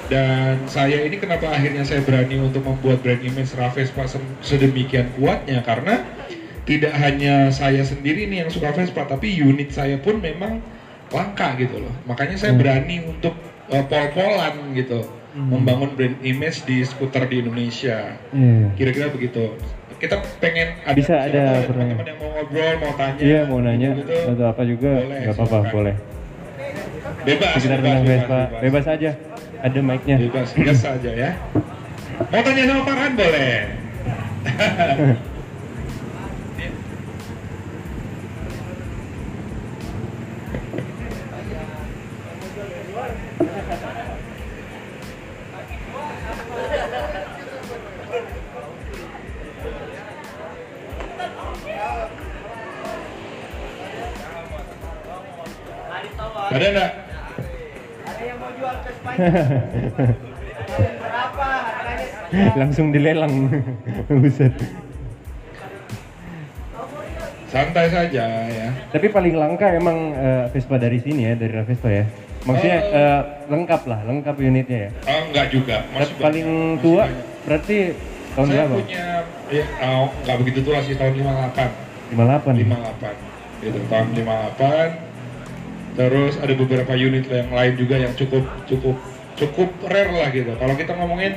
dan 0.06 0.62
saya 0.66 1.02
ini 1.02 1.16
kenapa 1.16 1.50
akhirnya 1.50 1.82
saya 1.82 2.00
berani 2.00 2.38
untuk 2.38 2.62
membuat 2.62 3.02
brand 3.02 3.20
image 3.20 3.52
Ravespa 3.52 4.06
sem- 4.06 4.38
sedemikian 4.40 5.10
kuatnya 5.14 5.60
karena 5.60 6.06
tidak 6.64 6.94
hanya 6.96 7.50
saya 7.50 7.82
sendiri 7.82 8.26
nih 8.26 8.42
yang 8.42 8.50
suka 8.50 8.70
Vespa 8.70 9.06
tapi 9.06 9.34
unit 9.34 9.70
saya 9.70 9.98
pun 9.98 10.18
memang 10.18 10.62
langka 11.08 11.54
gitu 11.56 11.78
loh 11.80 11.94
makanya 12.04 12.34
saya 12.36 12.52
Hmm. 12.52 12.62
berani 12.62 12.96
untuk 13.04 13.34
uh, 13.68 13.84
pol-polan 13.84 14.74
gitu 14.74 15.06
Hmm. 15.32 15.52
membangun 15.52 15.94
brand 15.94 16.18
image 16.22 16.64
di 16.64 16.80
skuter 16.82 17.26
di 17.26 17.40
Indonesia 17.40 18.18
Iya. 18.32 18.72
kira-kira 18.74 19.08
begitu 19.10 19.54
kita 19.96 20.16
pengen 20.38 20.80
ada 20.82 20.94
Bisa 20.94 21.16
ada 21.20 21.60
teman-teman 21.62 22.04
yang 22.04 22.18
mau 22.18 22.30
ngobrol 22.32 22.74
mau 22.78 22.94
tanya 22.94 23.20
Iya 23.20 23.40
mau 23.44 23.60
nanya 23.60 23.90
gitu-gitu. 23.96 24.32
atau 24.32 24.46
apa 24.48 24.62
juga 24.64 24.92
nggak 25.02 25.34
apa-apa 25.34 25.60
boleh. 25.70 25.96
bebas 27.22 27.52
Sekitar 27.54 27.80
bebas, 27.80 27.94
bebas, 27.96 28.08
Vespa 28.08 28.40
bebas. 28.40 28.62
bebas 28.62 28.86
aja. 28.88 29.12
Ada 29.66 29.82
mic-nya. 29.82 30.22
bebas 30.22 30.54
gas 30.54 30.86
saja 30.86 31.10
ya 31.10 31.32
mau 32.30 32.42
tanya 32.46 32.64
sama 32.70 32.82
Farhan 32.86 33.14
boleh 33.18 33.56
Langsung 62.60 62.92
dilelang. 62.92 63.32
Buset. 64.22 64.52
santai 67.46 67.86
saja 67.88 68.26
ya 68.52 68.68
Tapi 68.92 69.08
paling 69.08 69.40
langka 69.40 69.72
emang 69.72 70.12
eh, 70.12 70.44
Vespa 70.52 70.76
dari 70.76 71.00
sini 71.00 71.24
ya, 71.24 71.34
dari 71.40 71.56
Vespa 71.64 71.88
ya. 71.88 72.04
Maksudnya 72.44 72.80
Oh. 72.84 73.00
eh, 73.00 73.22
lengkap 73.48 73.82
lah, 73.88 74.04
lengkap 74.04 74.36
unitnya 74.44 74.78
ya. 74.78 74.90
oh 75.08 75.22
enggak 75.32 75.48
juga 75.56 75.88
masih 75.96 76.16
paling 76.20 76.48
banyak, 76.52 76.68
masih 76.76 76.84
tua 76.84 77.04
banyak. 77.08 77.24
berarti 77.48 77.78
tahun 78.36 78.48
saya 78.52 78.60
berapa? 78.60 78.76
punya 78.76 79.24
ya, 79.48 79.64
oh, 79.88 80.12
enggak 80.20 80.36
begitu 80.44 80.60
tua 80.68 80.84
sih 80.84 80.96
tahun 81.00 81.14
58 81.16 82.12
58. 82.12 82.60
58 82.60 83.64
gitu 83.64 83.80
tahun 83.88 84.08
58 84.20 85.16
terus 85.96 86.36
ada 86.38 86.54
beberapa 86.54 86.92
unit 86.94 87.24
yang 87.32 87.50
lain 87.56 87.74
juga 87.80 87.96
yang 87.96 88.12
cukup 88.20 88.44
cukup 88.68 89.00
cukup 89.36 89.72
rare 89.88 90.12
lah 90.12 90.30
gitu 90.32 90.52
kalau 90.56 90.74
kita 90.76 90.96
ngomongin 90.96 91.36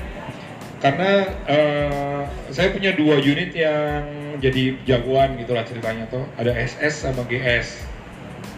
karena 0.78 1.26
eh, 1.50 2.22
saya 2.54 2.70
punya 2.70 2.94
dua 2.94 3.18
unit 3.18 3.50
yang 3.50 4.06
jadi 4.38 4.78
jagoan 4.86 5.34
gitu 5.38 5.54
lah 5.54 5.66
ceritanya 5.66 6.06
tuh 6.06 6.22
ada 6.38 6.54
SS 6.54 7.06
sama 7.10 7.26
GS 7.26 7.82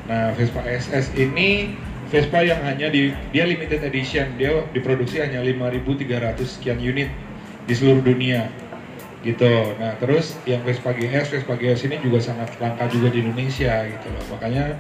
nah 0.04 0.32
Vespa 0.36 0.60
SS 0.64 1.16
ini 1.16 1.72
Vespa 2.10 2.42
yang 2.42 2.60
hanya 2.66 2.90
di 2.90 3.14
dia 3.30 3.46
limited 3.46 3.80
edition 3.86 4.36
dia 4.36 4.66
diproduksi 4.74 5.22
hanya 5.22 5.40
5.300 5.40 6.42
sekian 6.44 6.82
unit 6.82 7.08
di 7.64 7.72
seluruh 7.72 8.02
dunia 8.02 8.50
gitu. 9.20 9.76
Nah 9.76 9.96
terus 10.00 10.36
yang 10.48 10.64
Vespa 10.64 10.96
GS, 10.96 11.28
Vespa 11.30 11.54
GS 11.56 11.86
ini 11.88 12.00
juga 12.00 12.18
sangat 12.24 12.56
langka 12.56 12.88
juga 12.88 13.12
di 13.12 13.20
Indonesia 13.20 13.84
gitu 13.84 14.06
loh. 14.08 14.24
Makanya 14.36 14.74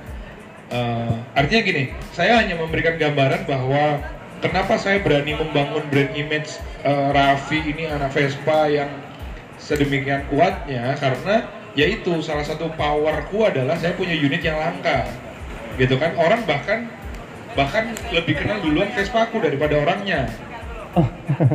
eh, 0.72 1.14
artinya 1.36 1.62
gini, 1.62 1.84
saya 2.16 2.40
hanya 2.40 2.56
memberikan 2.56 2.96
gambaran 2.96 3.44
bahwa 3.44 4.00
kenapa 4.40 4.74
saya 4.80 4.98
berani 5.04 5.36
membangun 5.36 5.84
brand 5.92 6.12
image 6.16 6.58
eh, 6.82 7.08
Raffi 7.12 7.60
ini 7.60 7.86
anak 7.86 8.10
Vespa 8.16 8.66
yang 8.66 8.90
sedemikian 9.60 10.26
kuatnya? 10.32 10.96
Karena 10.96 11.46
yaitu 11.78 12.18
salah 12.24 12.42
satu 12.42 12.66
powerku 12.74 13.46
adalah 13.46 13.78
saya 13.78 13.94
punya 13.94 14.16
unit 14.16 14.42
yang 14.42 14.58
langka 14.58 15.06
gitu 15.78 16.00
kan? 16.00 16.16
Orang 16.18 16.42
bahkan 16.48 16.88
bahkan 17.54 17.94
lebih 18.10 18.40
kenal 18.40 18.58
duluan 18.64 18.90
Vespa 18.90 19.28
aku 19.28 19.38
daripada 19.38 19.78
orangnya. 19.78 20.26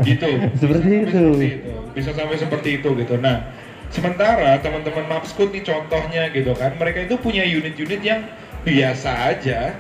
Gitu. 0.08 0.32
Seperti 0.62 0.90
itu. 1.04 1.24
seperti 1.36 1.48
itu. 1.60 1.74
bisa 1.92 2.12
sampai 2.16 2.40
seperti 2.40 2.70
itu 2.80 2.90
gitu. 2.96 3.20
Nah 3.20 3.52
sementara 3.92 4.60
teman-teman 4.64 5.08
Mapskut 5.12 5.52
nih 5.52 5.64
contohnya 5.66 6.32
gitu 6.32 6.56
kan? 6.56 6.76
Mereka 6.80 7.12
itu 7.12 7.20
punya 7.20 7.44
unit-unit 7.44 8.00
yang 8.00 8.24
biasa 8.64 9.36
aja. 9.36 9.76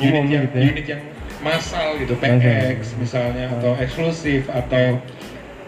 Unit 0.00 0.14
Umum 0.14 0.26
yang 0.30 0.44
gitu 0.48 0.56
ya. 0.56 0.66
unit 0.72 0.86
yang 0.88 1.02
massal 1.38 1.98
gitu. 1.98 2.18
PX 2.18 2.98
misalnya 2.98 3.50
atau 3.52 3.72
eksklusif 3.76 4.50
atau 4.50 4.98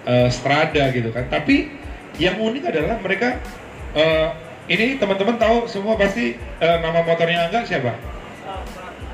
eh, 0.05 0.29
Strada 0.29 0.91
gitu 0.91 1.11
kan 1.11 1.27
tapi 1.27 1.71
yang 2.19 2.37
unik 2.37 2.65
adalah 2.69 2.97
mereka 2.99 3.39
eh, 3.95 4.29
ini 4.67 4.99
teman-teman 4.99 5.35
tahu 5.35 5.67
semua 5.67 5.95
pasti 5.95 6.35
eh, 6.37 6.77
nama 6.79 7.03
motornya 7.03 7.49
Angga 7.49 7.63
siapa? 7.65 7.95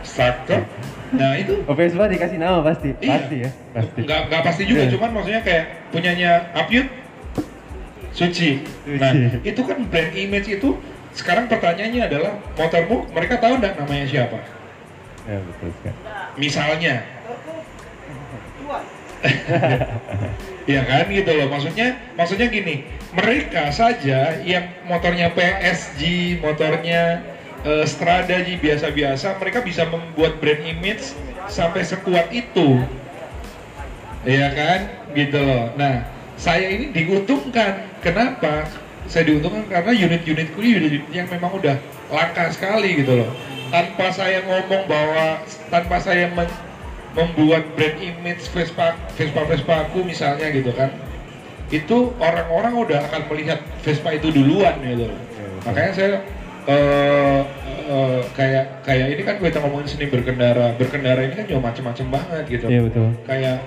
Starter. 0.02 0.64
Nah 1.12 1.38
itu 1.38 1.62
Oh, 1.68 1.74
Vespa 1.74 2.06
dikasih 2.06 2.38
nama 2.38 2.62
pasti. 2.62 2.94
Iya. 2.98 3.14
Pasti 3.16 3.36
ya, 3.42 3.50
pasti. 3.72 3.98
nggak 4.02 4.20
nggak 4.26 4.42
pasti 4.42 4.62
juga, 4.64 4.82
Iya. 4.84 4.92
cuman 4.96 5.10
maksudnya 5.12 5.42
kayak 5.42 5.64
punyanya 5.90 6.30
Apyut, 6.52 6.88
Suci. 8.10 8.64
Nah 8.96 9.12
Suci. 9.12 9.38
itu 9.44 9.60
kan 9.62 9.78
brand 9.86 10.12
image 10.14 10.48
itu. 10.50 10.74
Sekarang 11.16 11.48
pertanyaannya 11.48 12.02
adalah 12.04 12.32
motormu 12.54 13.08
mereka 13.08 13.40
tahu 13.40 13.56
nggak 13.56 13.80
namanya 13.80 14.04
siapa? 14.04 14.36
Ya, 15.24 15.40
betul 15.40 15.72
sekali. 15.80 15.96
Misalnya. 16.36 17.02
Iya 20.68 20.82
kan 20.90 21.04
gitu 21.08 21.30
loh. 21.32 21.48
Maksudnya 21.48 21.96
maksudnya 22.14 22.46
gini. 22.52 22.84
Mereka 23.16 23.72
saja 23.72 24.36
yang 24.44 24.68
motornya 24.84 25.32
PSG 25.32 26.36
motornya 26.44 27.24
eh, 27.64 27.84
Strada 27.88 28.44
Ji 28.44 28.60
biasa-biasa 28.60 29.40
mereka 29.40 29.64
bisa 29.64 29.88
membuat 29.88 30.36
brand 30.36 30.60
image 30.60 31.16
sampai 31.48 31.80
sekuat 31.80 32.28
itu. 32.28 32.84
Iya 34.28 34.52
kan 34.52 34.80
gitu 35.16 35.40
loh. 35.40 35.72
Nah 35.80 36.04
saya 36.36 36.68
ini 36.68 36.92
diuntungkan. 36.92 37.88
Kenapa? 38.04 38.68
Saya 39.08 39.32
diuntungkan 39.32 39.66
karena 39.70 39.92
unit-unitku 39.94 40.58
ini 40.60 40.70
unit 40.76 41.02
yang 41.14 41.26
memang 41.30 41.56
udah 41.56 41.78
langka 42.10 42.52
sekali 42.52 43.02
gitu 43.02 43.22
loh 43.22 43.55
tanpa 43.68 44.06
saya 44.08 44.42
ngomong 44.42 44.86
bahwa 44.86 45.40
tanpa 45.68 45.96
saya 45.98 46.30
men- 46.30 46.58
membuat 47.12 47.64
brand 47.72 47.96
image 47.96 48.44
Vespa 48.46 48.92
Vespa 49.12 49.42
Vespa 49.44 49.74
aku 49.82 50.02
misalnya 50.02 50.48
gitu 50.48 50.68
kan 50.70 50.92
itu 51.66 52.12
orang-orang 52.16 52.76
udah 52.76 52.98
akan 53.04 53.26
melihat 53.26 53.58
Vespa 53.80 54.12
itu 54.12 54.30
duluan 54.30 54.76
gitu 54.78 55.08
loh. 55.08 55.20
makanya 55.64 55.92
saya 55.92 56.08
eh, 56.64 57.40
eh, 57.86 58.20
kayak 58.32 58.64
kayak 58.82 59.06
ini 59.10 59.22
kan 59.22 59.34
kita 59.36 59.58
ngomongin 59.58 59.88
seni 59.88 60.06
berkendara 60.06 60.76
berkendara 60.76 61.24
ini 61.24 61.34
kan 61.34 61.44
juga 61.44 61.60
macam-macam 61.64 62.06
banget 62.12 62.44
gitu 62.48 62.66
Iya, 62.68 62.80
betul. 62.84 63.08
kayak 63.24 63.58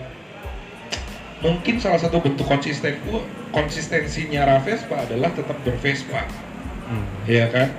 mungkin 1.39 1.75
salah 1.79 1.97
satu 1.97 2.19
bentuk 2.19 2.43
konsistenku 2.43 3.23
konsistensinya 3.49 4.43
Ravespa 4.45 4.95
adalah 4.99 5.31
tetap 5.31 5.57
bervespa 5.61 6.23
Hmm. 6.89 7.05
ya 7.29 7.45
kan 7.47 7.69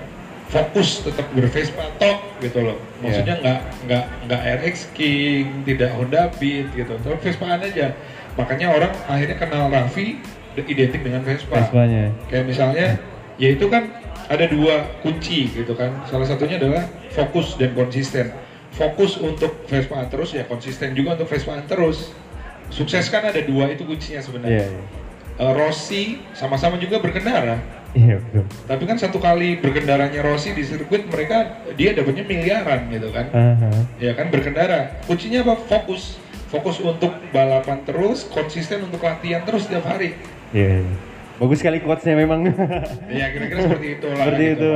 fokus 0.50 1.06
tetap 1.06 1.30
bervespa 1.30 1.86
tok 1.96 2.18
gitu 2.42 2.58
loh. 2.60 2.78
Maksudnya 3.00 3.38
Iya. 3.38 3.42
nggak 3.42 3.60
nggak 3.86 4.04
nggak 4.26 4.40
RX 4.60 4.76
King 4.92 5.62
tidak 5.62 5.94
Honda 5.94 6.26
Beat 6.36 6.74
gitu. 6.74 6.98
Tapi 6.98 7.16
Vespaan 7.22 7.62
aja. 7.62 7.94
Makanya 8.34 8.66
orang 8.74 8.92
akhirnya 9.06 9.36
kenal 9.38 9.70
Raffi 9.70 10.18
identik 10.60 11.00
dengan 11.00 11.22
Vespa. 11.24 11.56
Vespanya. 11.56 12.12
kayak 12.28 12.44
misalnya 12.44 12.98
ya 13.40 13.48
itu 13.56 13.64
kan 13.70 13.88
ada 14.28 14.44
dua 14.50 14.84
kunci 15.00 15.48
gitu 15.48 15.72
kan. 15.72 15.94
Salah 16.04 16.26
satunya 16.26 16.58
adalah 16.58 16.84
fokus 17.14 17.54
dan 17.56 17.72
konsisten. 17.72 18.34
Fokus 18.70 19.18
untuk 19.18 19.64
Vespaan 19.66 20.10
terus 20.10 20.34
ya 20.34 20.44
konsisten 20.44 20.92
juga 20.92 21.14
untuk 21.14 21.30
Vespaan 21.30 21.62
terus. 21.64 22.10
Sukses 22.70 23.06
kan 23.10 23.26
ada 23.26 23.42
dua 23.42 23.66
itu 23.70 23.82
kuncinya 23.82 24.18
Iya, 24.18 24.26
sebenarnya 24.26 24.66
iya. 24.66 24.82
Eh, 25.40 25.52
Rossi 25.56 26.20
sama-sama 26.36 26.76
juga 26.76 27.00
berkendara 27.00 27.58
Iya, 27.90 28.22
betul. 28.22 28.44
tapi 28.64 28.84
kan 28.84 28.96
satu 28.96 29.18
kali 29.18 29.58
berkendaranya 29.58 30.22
Rossi 30.22 30.52
di 30.52 30.62
sirkuit 30.62 31.04
mereka 31.04 31.42
dia 31.74 31.90
dapatnya 31.90 32.22
miliaran 32.22 32.86
gitu 32.86 33.10
kan 33.10 33.26
Aha. 33.28 33.70
ya 33.98 34.14
kan 34.14 34.30
berkendara 34.30 35.02
kuncinya 35.04 35.42
apa 35.42 35.58
fokus 35.66 36.14
fokus 36.46 36.78
untuk 36.78 37.10
balapan 37.30 37.82
terus 37.82 38.26
konsisten 38.26 38.82
untuk 38.82 39.00
latihan 39.00 39.42
terus 39.42 39.66
setiap 39.66 39.84
hari 39.84 40.14
Iya, 40.50 40.82
iya. 40.82 40.94
Bagus 41.36 41.56
sekali 41.58 41.80
quotes-nya 41.80 42.20
memang. 42.20 42.44
ya 43.08 43.32
kira-kira 43.32 43.64
seperti 43.64 43.96
itu 43.96 44.06
lah 44.06 44.18
Seperti 44.20 44.44
gitu 44.44 44.60
itu. 44.60 44.72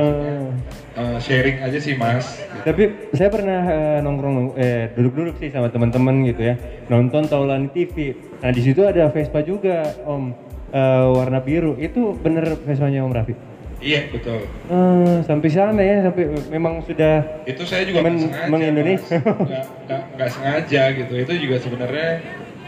eh, 0.95 1.17
sharing 1.19 1.57
aja 1.61 1.77
sih 1.77 1.93
mas. 1.93 2.25
Tapi 2.63 2.83
saya 3.13 3.29
pernah 3.29 3.61
eh, 3.61 3.97
nongkrong 4.01 4.57
eh 4.57 4.89
duduk-duduk 4.91 5.37
sih 5.37 5.53
sama 5.53 5.69
teman-teman 5.69 6.25
gitu 6.25 6.41
ya. 6.41 6.57
Nonton 6.87 7.29
Taulani 7.29 7.69
TV. 7.69 8.17
Nah, 8.41 8.49
di 8.49 8.61
situ 8.61 8.81
ada 8.81 9.05
Vespa 9.07 9.39
juga, 9.39 9.93
Om. 10.01 10.33
Eh, 10.67 10.79
warna 11.09 11.39
biru. 11.39 11.75
Itu 11.75 12.15
bener 12.15 12.57
Vespanya 12.59 13.01
Om 13.01 13.11
Raffi? 13.11 13.35
Iya 13.77 14.07
betul. 14.09 14.47
Eh, 14.65 15.17
sampai 15.21 15.47
sana 15.47 15.77
ya, 15.77 16.01
sampai 16.01 16.23
memang 16.47 16.81
sudah 16.81 17.21
Itu 17.43 17.63
saya 17.63 17.83
juga 17.83 18.01
Men- 18.01 18.17
sengaja. 18.23 18.47
meng-Indonesia. 18.47 19.17
Mas. 19.19 19.67
Nggak- 19.85 20.05
nggak 20.15 20.29
sengaja 20.35 20.81
gitu. 20.95 21.13
Itu 21.17 21.33
juga 21.37 21.55
sebenarnya 21.59 22.09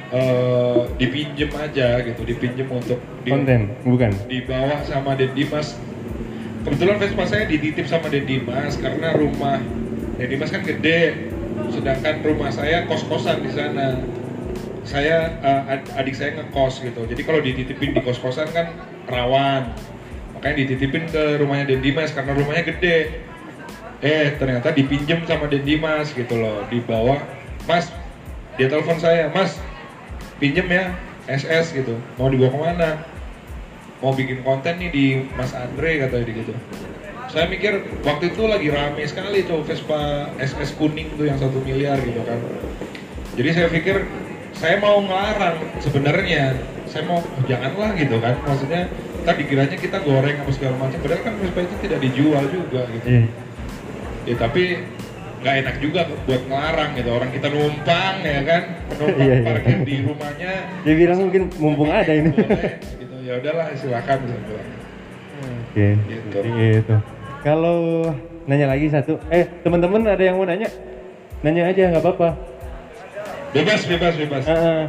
eh, 0.07 0.79
dipinjem 0.95 1.51
aja 1.51 1.99
gitu, 2.01 2.21
dipinjem 2.23 2.67
untuk 2.69 2.95
di- 3.21 3.27
konten, 3.29 3.75
bukan? 3.83 4.11
dibawa 4.25 4.79
sama 4.81 5.15
Den 5.15 5.33
Dimas. 5.33 5.75
Kebetulan 6.63 6.95
Vespa 6.97 7.23
saya 7.23 7.43
dititip 7.43 7.83
sama 7.83 8.07
Den 8.07 8.23
Dimas 8.23 8.75
karena 8.75 9.11
rumah 9.11 9.59
Den 10.15 10.27
Dimas 10.29 10.47
kan 10.47 10.61
gede, 10.61 11.27
sedangkan 11.69 12.19
rumah 12.21 12.47
saya 12.49 12.83
kos-kosan 12.85 13.41
di 13.41 13.51
sana. 13.51 13.99
Saya 14.87 15.35
ad- 15.43 15.91
adik 15.99 16.15
saya 16.15 16.39
ngekos 16.39 16.79
gitu, 16.79 17.03
jadi 17.03 17.21
kalau 17.27 17.43
dititipin 17.43 17.91
di 17.91 17.99
kos-kosan 17.99 18.47
kan 18.55 18.71
rawan, 19.11 19.75
makanya 20.31 20.63
dititipin 20.63 21.11
ke 21.11 21.43
rumahnya 21.43 21.75
Den 21.75 21.83
Dimas 21.83 22.15
karena 22.15 22.31
rumahnya 22.31 22.63
gede. 22.63 23.19
Eh 23.99 24.39
ternyata 24.39 24.71
dipinjem 24.71 25.27
sama 25.27 25.51
Den 25.51 25.67
Dimas 25.67 26.15
gitu 26.15 26.39
loh, 26.39 26.63
dibawa, 26.71 27.19
Mas, 27.67 27.91
dia 28.55 28.71
telepon 28.71 28.95
saya, 28.95 29.27
Mas, 29.27 29.59
pinjem 30.39 30.71
ya 30.71 30.95
SS 31.27 31.75
gitu, 31.75 31.99
mau 32.15 32.31
dibawa 32.31 32.55
ke 32.55 32.59
mana? 32.63 32.89
mau 33.97 34.13
bikin 34.13 34.45
konten 34.45 34.77
nih 34.77 34.89
di 34.93 35.05
Mas 35.33 35.53
Andre 35.57 36.05
katanya 36.05 36.29
gitu. 36.29 36.53
Saya 37.27 37.49
mikir 37.49 37.83
waktu 38.07 38.31
itu 38.31 38.43
lagi 38.47 38.69
rame 38.71 39.03
sekali 39.03 39.43
tuh 39.43 39.65
Vespa 39.65 40.31
SS 40.39 40.77
kuning 40.77 41.11
tuh 41.17 41.27
yang 41.27 41.35
satu 41.35 41.59
miliar 41.65 41.97
gitu 41.99 42.21
kan. 42.23 42.39
Jadi 43.35 43.49
saya 43.53 43.67
pikir 43.67 44.05
saya 44.57 44.75
mau 44.81 44.97
ngelarang 45.01 45.57
sebenarnya. 45.79 46.57
Saya 46.87 47.03
mau 47.05 47.19
oh, 47.19 47.43
janganlah 47.45 47.93
gitu 47.93 48.17
kan. 48.17 48.35
Maksudnya 48.41 48.81
kita 49.21 49.31
dikiranya 49.37 49.77
kita 49.77 49.97
goreng 50.01 50.35
apa 50.39 50.51
segala 50.55 50.75
macam. 50.81 50.97
Padahal 51.03 51.21
kan 51.21 51.33
Vespa 51.37 51.59
itu 51.61 51.75
tidak 51.85 51.99
dijual 52.01 52.43
juga 52.49 52.81
gitu. 52.89 53.05
Iya. 53.05 53.23
Ya 54.27 54.35
tapi 54.35 54.63
nggak 55.37 55.55
enak 55.61 55.75
juga 55.77 55.99
buat 56.25 56.41
ngelarang 56.49 56.91
gitu. 56.97 57.09
Orang 57.13 57.29
kita 57.29 57.47
numpang 57.53 58.15
ya 58.25 58.41
kan, 58.41 58.61
numpang 58.97 59.19
Iya, 59.21 59.35
iya. 59.37 59.45
parkir 59.45 59.77
di 59.85 59.95
rumahnya. 60.01 60.53
Dia 60.81 60.95
bilang 60.97 61.19
mungkin 61.29 61.41
mumpung 61.61 61.89
ada 61.93 62.11
ini. 62.11 62.31
Boleh, 62.33 62.73
gitu. 62.97 63.15
Ya 63.21 63.33
udahlah 63.37 63.65
silakan 63.77 64.17
bilang. 64.25 64.67
Oke, 65.37 65.87
Gitu. 66.09 66.27
jadi 66.33 66.49
gitu. 66.49 66.95
Kalau 67.45 68.09
nanya 68.49 68.73
lagi 68.73 68.89
satu, 68.89 69.21
eh 69.29 69.45
teman-teman 69.61 70.01
ada 70.09 70.23
yang 70.23 70.41
mau 70.41 70.47
nanya? 70.49 70.65
Nanya 71.45 71.69
aja 71.69 71.93
nggak 71.93 72.01
apa-apa. 72.01 72.29
Bebas, 73.55 73.81
bebas, 73.87 74.13
bebas. 74.19 74.43
Ah. 74.47 74.85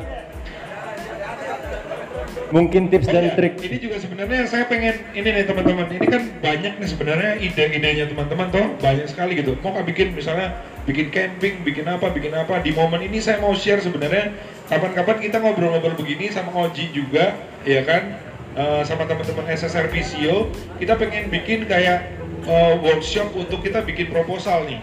Mungkin 2.48 2.88
tips 2.88 3.12
Oh 3.12 3.12
dan 3.12 3.28
iya, 3.28 3.36
trik. 3.36 3.60
Ini 3.60 3.76
juga 3.76 4.00
sebenarnya 4.00 4.48
saya 4.48 4.64
pengen 4.72 4.96
ini 5.12 5.28
nih 5.36 5.44
teman-teman. 5.44 5.84
Ini 5.92 6.06
kan 6.08 6.22
banyak 6.40 6.80
nih 6.80 6.88
sebenarnya 6.88 7.30
ide-idenya 7.44 8.08
teman-teman 8.08 8.48
toh 8.48 8.66
banyak 8.80 9.04
sekali 9.04 9.36
gitu. 9.36 9.52
Mau 9.60 9.76
nggak 9.76 9.84
bikin 9.92 10.16
misalnya 10.16 10.56
bikin 10.88 11.12
camping, 11.12 11.60
bikin 11.60 11.84
apa, 11.84 12.08
bikin 12.08 12.32
apa. 12.32 12.64
Di 12.64 12.72
momen 12.72 13.04
ini 13.04 13.20
saya 13.20 13.36
mau 13.44 13.52
share 13.52 13.84
sebenarnya 13.84 14.32
kapan-kapan 14.72 15.20
kita 15.20 15.44
ngobrol-ngobrol 15.44 15.92
begini 16.00 16.32
sama 16.32 16.48
Oji 16.56 16.88
juga, 16.96 17.36
ya 17.68 17.84
kan? 17.84 18.16
Eh, 18.56 18.82
sama 18.88 19.04
teman-teman 19.04 19.44
SSR 19.52 19.92
Visio, 19.92 20.48
kita 20.80 20.96
pengen 20.96 21.28
bikin 21.28 21.68
kayak 21.68 22.16
eh, 22.48 22.74
workshop 22.80 23.28
untuk 23.36 23.60
kita 23.60 23.84
bikin 23.84 24.08
proposal 24.08 24.64
nih 24.64 24.80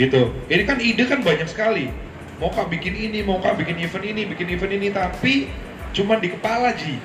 gitu. 0.00 0.32
Ini 0.50 0.62
kan 0.66 0.78
ide 0.82 1.04
kan 1.06 1.20
banyak 1.22 1.46
sekali. 1.46 1.92
Mau 2.44 2.52
kak 2.52 2.68
bikin 2.68 2.92
ini, 2.92 3.24
mau 3.24 3.40
kak 3.40 3.56
bikin 3.56 3.80
event 3.80 4.04
ini, 4.04 4.28
bikin 4.28 4.52
event 4.52 4.68
ini, 4.76 4.92
tapi 4.92 5.48
cuman 5.96 6.20
di 6.20 6.28
kepala 6.28 6.76
Ji. 6.76 7.00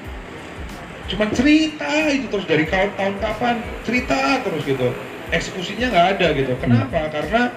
Cuman 1.08 1.32
cerita 1.32 1.88
itu 2.12 2.28
terus 2.28 2.44
dari 2.44 2.68
tahun 2.68 2.92
tahun 3.00 3.16
kapan 3.24 3.64
cerita 3.88 4.44
terus 4.44 4.68
gitu. 4.68 4.92
Eksekusinya 5.32 5.96
nggak 5.96 6.08
ada 6.20 6.28
gitu. 6.36 6.60
Kenapa? 6.60 7.08
Karena 7.08 7.56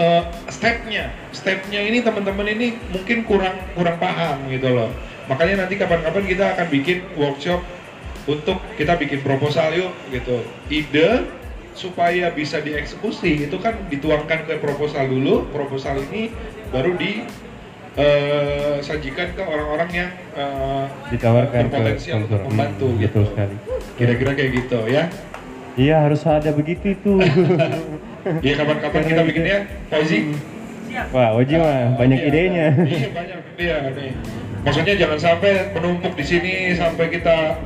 eh, 0.00 0.22
stepnya, 0.48 1.12
stepnya 1.36 1.84
ini 1.84 2.00
teman-teman 2.00 2.56
ini 2.56 2.80
mungkin 2.88 3.28
kurang 3.28 3.68
kurang 3.76 4.00
paham 4.00 4.48
gitu 4.48 4.72
loh. 4.72 4.88
Makanya 5.28 5.68
nanti 5.68 5.76
kapan-kapan 5.76 6.24
kita 6.24 6.56
akan 6.56 6.66
bikin 6.72 7.04
workshop 7.20 7.60
untuk 8.24 8.64
kita 8.80 8.96
bikin 8.96 9.20
proposal 9.20 9.76
yuk 9.76 9.92
gitu. 10.08 10.40
Ide 10.72 11.28
supaya 11.76 12.32
bisa 12.32 12.64
dieksekusi 12.64 13.44
itu 13.44 13.56
kan 13.60 13.76
dituangkan 13.92 14.48
ke 14.48 14.56
proposal 14.58 15.06
dulu 15.06 15.46
proposal 15.54 16.00
ini 16.10 16.32
baru 16.70 16.94
di 16.94 17.26
eh, 17.92 18.74
sajikan 18.80 19.28
ke 19.30 19.42
orang-orang 19.42 19.90
yang 19.92 20.10
eh, 20.32 20.84
Ditawarkan 21.10 21.62
ke 21.62 21.68
berpotensial 21.68 22.16
untuk 22.20 22.30
sponsor. 22.32 22.48
membantu 22.48 22.86
Hmm, 22.86 22.98
gitu 22.98 23.18
betul 23.18 23.24
sekali. 23.28 23.56
kira-kira 23.96 24.30
kayak 24.32 24.50
gitu 24.56 24.78
ya 24.86 25.04
Iya 25.72 25.96
harus 26.02 26.22
ada 26.24 26.50
begitu 26.50 26.92
itu. 26.92 27.12
ya 28.46 28.52
kapan-kapan 28.54 29.02
kita 29.02 29.22
bikinnya 29.24 29.58
Fauzi 29.86 30.34
Wah, 31.10 31.32
Oji 31.32 31.54
mah 31.54 31.94
banyak 31.94 32.18
Iya, 32.18 32.28
idenya. 32.28 32.66
iya 32.82 33.08
banyak 33.10 33.38
dia 33.54 33.76
nih 33.88 34.10
maksudnya 34.60 34.94
jangan 34.94 35.18
sampai 35.18 35.52
menumpuk 35.72 36.12
di 36.12 36.24
sini 36.26 36.52
sampai 36.74 37.08
kita 37.08 37.56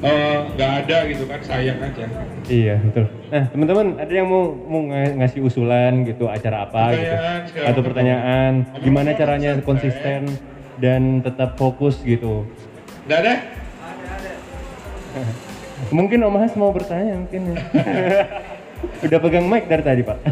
eh, 0.00 0.38
nggak 0.50 0.72
ada 0.80 0.96
gitu 1.06 1.24
kan 1.24 1.40
sayang 1.40 1.78
aja 1.78 2.04
Iya 2.44 2.74
betul. 2.80 3.04
Nah 3.28 3.44
teman-teman 3.46 3.86
ada 3.96 4.08
yang 4.10 4.26
mau 4.26 4.44
mau 4.48 4.80
ng- 4.82 5.18
ngasih 5.18 5.40
usulan 5.42 6.02
gitu 6.02 6.26
acara 6.26 6.64
apa 6.64 6.82
gitu 6.90 7.02
Pertanyaan, 7.04 7.40
segala 7.44 7.66
atau 7.68 7.82
pertanyaan 7.82 8.52
gimana 8.78 9.10
caranya 9.12 9.50
konsisten 9.60 10.20
dan 10.76 11.02
tetap 11.20 11.54
fokus 11.54 11.98
gitu. 12.00 12.46
nggak 13.04 13.18
ada 13.20 13.34
Mungkin 15.90 16.18
Om 16.20 16.36
Has 16.36 16.52
mau 16.52 16.70
bertanya 16.70 17.14
mungkin. 17.16 17.42
ya. 17.48 17.56
Udah 19.04 19.18
pegang 19.18 19.46
mic 19.46 19.66
dari 19.66 19.82
tadi 19.82 20.02
Pak. 20.02 20.18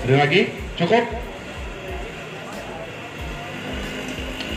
ada 0.00 0.14
lagi 0.16 0.40
cukup 0.74 1.04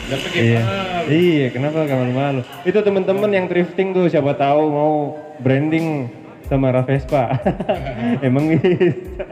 Dapat 0.07 0.31
iya. 0.33 0.61
Gimana? 1.03 1.11
Iya, 1.11 1.47
kenapa 1.49 1.77
gak 1.81 1.97
malu-malu? 1.97 2.41
Itu 2.61 2.79
teman-teman 2.79 3.29
yang 3.29 3.45
thrifting 3.45 3.91
tuh 3.91 4.05
siapa 4.05 4.33
tahu 4.33 4.61
mau 4.67 4.93
branding 5.37 6.07
sama 6.45 6.69
Ravespa. 6.69 7.39
Emang 8.27 8.51
bisa. 8.51 9.23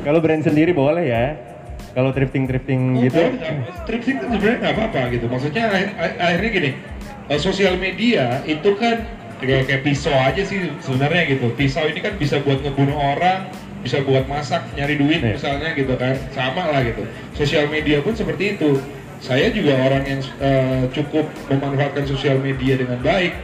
Kalau 0.00 0.18
brand 0.18 0.40
sendiri 0.40 0.72
boleh 0.72 1.04
ya. 1.06 1.24
Kalau 1.90 2.14
thrifting-thrifting 2.14 2.80
Oh, 2.94 3.02
gitu. 3.02 3.20
Thrifting 3.84 4.16
kan 4.16 4.28
sebenarnya 4.30 4.58
nggak 4.60 4.74
apa-apa 4.74 5.00
gitu. 5.10 5.26
Maksudnya 5.26 5.64
akhir- 5.66 5.94
akhirnya 6.16 6.50
gini, 6.50 6.70
eh, 7.26 7.38
sosial 7.38 7.74
media 7.76 8.40
itu 8.44 8.70
kan 8.74 9.02
kayak, 9.38 9.66
kayak 9.66 9.82
pisau 9.82 10.14
aja 10.14 10.38
sih 10.40 10.70
sebenarnya 10.78 11.26
gitu. 11.28 11.50
Pisau 11.52 11.84
ini 11.84 11.98
kan 11.98 12.14
bisa 12.14 12.38
buat 12.40 12.62
ngebunuh 12.62 12.94
orang, 12.94 13.50
bisa 13.82 14.00
buat 14.00 14.22
masak, 14.24 14.62
nyari 14.72 14.96
duit 14.96 15.18
Iya. 15.18 15.34
misalnya 15.34 15.74
gitu 15.74 15.92
kan. 15.96 16.14
Sama 16.30 16.70
lah 16.70 16.80
gitu. 16.80 17.02
Sosial 17.34 17.66
media 17.66 17.98
pun 18.00 18.14
seperti 18.14 18.54
itu. 18.54 18.78
Saya 19.20 19.52
juga 19.52 19.76
orang 19.76 20.04
yang 20.08 20.20
eh, 20.40 20.82
cukup 20.96 21.28
memanfaatkan 21.52 22.08
sosial 22.08 22.40
media 22.40 22.80
dengan 22.80 22.96
baik, 23.04 23.36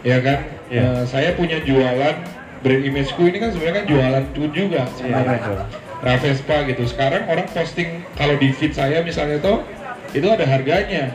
ya 0.00 0.18
kan. 0.24 0.38
Iya. 0.72 0.80
Eh, 0.80 1.02
saya 1.04 1.30
punya 1.36 1.60
jualan 1.60 2.16
brand 2.58 2.82
imageku 2.82 3.22
ini 3.28 3.38
kan 3.38 3.50
sebenarnya 3.54 3.76
kan 3.84 3.86
jualan 3.86 4.24
tuh 4.34 4.48
juga 4.50 4.82
Iya, 4.88 4.96
sebenarnya. 4.96 5.40
Ravespa 5.98 6.56
gitu. 6.70 6.82
Sekarang 6.88 7.26
orang 7.28 7.46
posting 7.50 8.00
kalau 8.14 8.34
di 8.38 8.48
feed 8.54 8.72
saya 8.72 9.02
misalnya 9.02 9.38
tuh 9.42 9.60
itu 10.14 10.24
ada 10.24 10.44
harganya. 10.48 11.12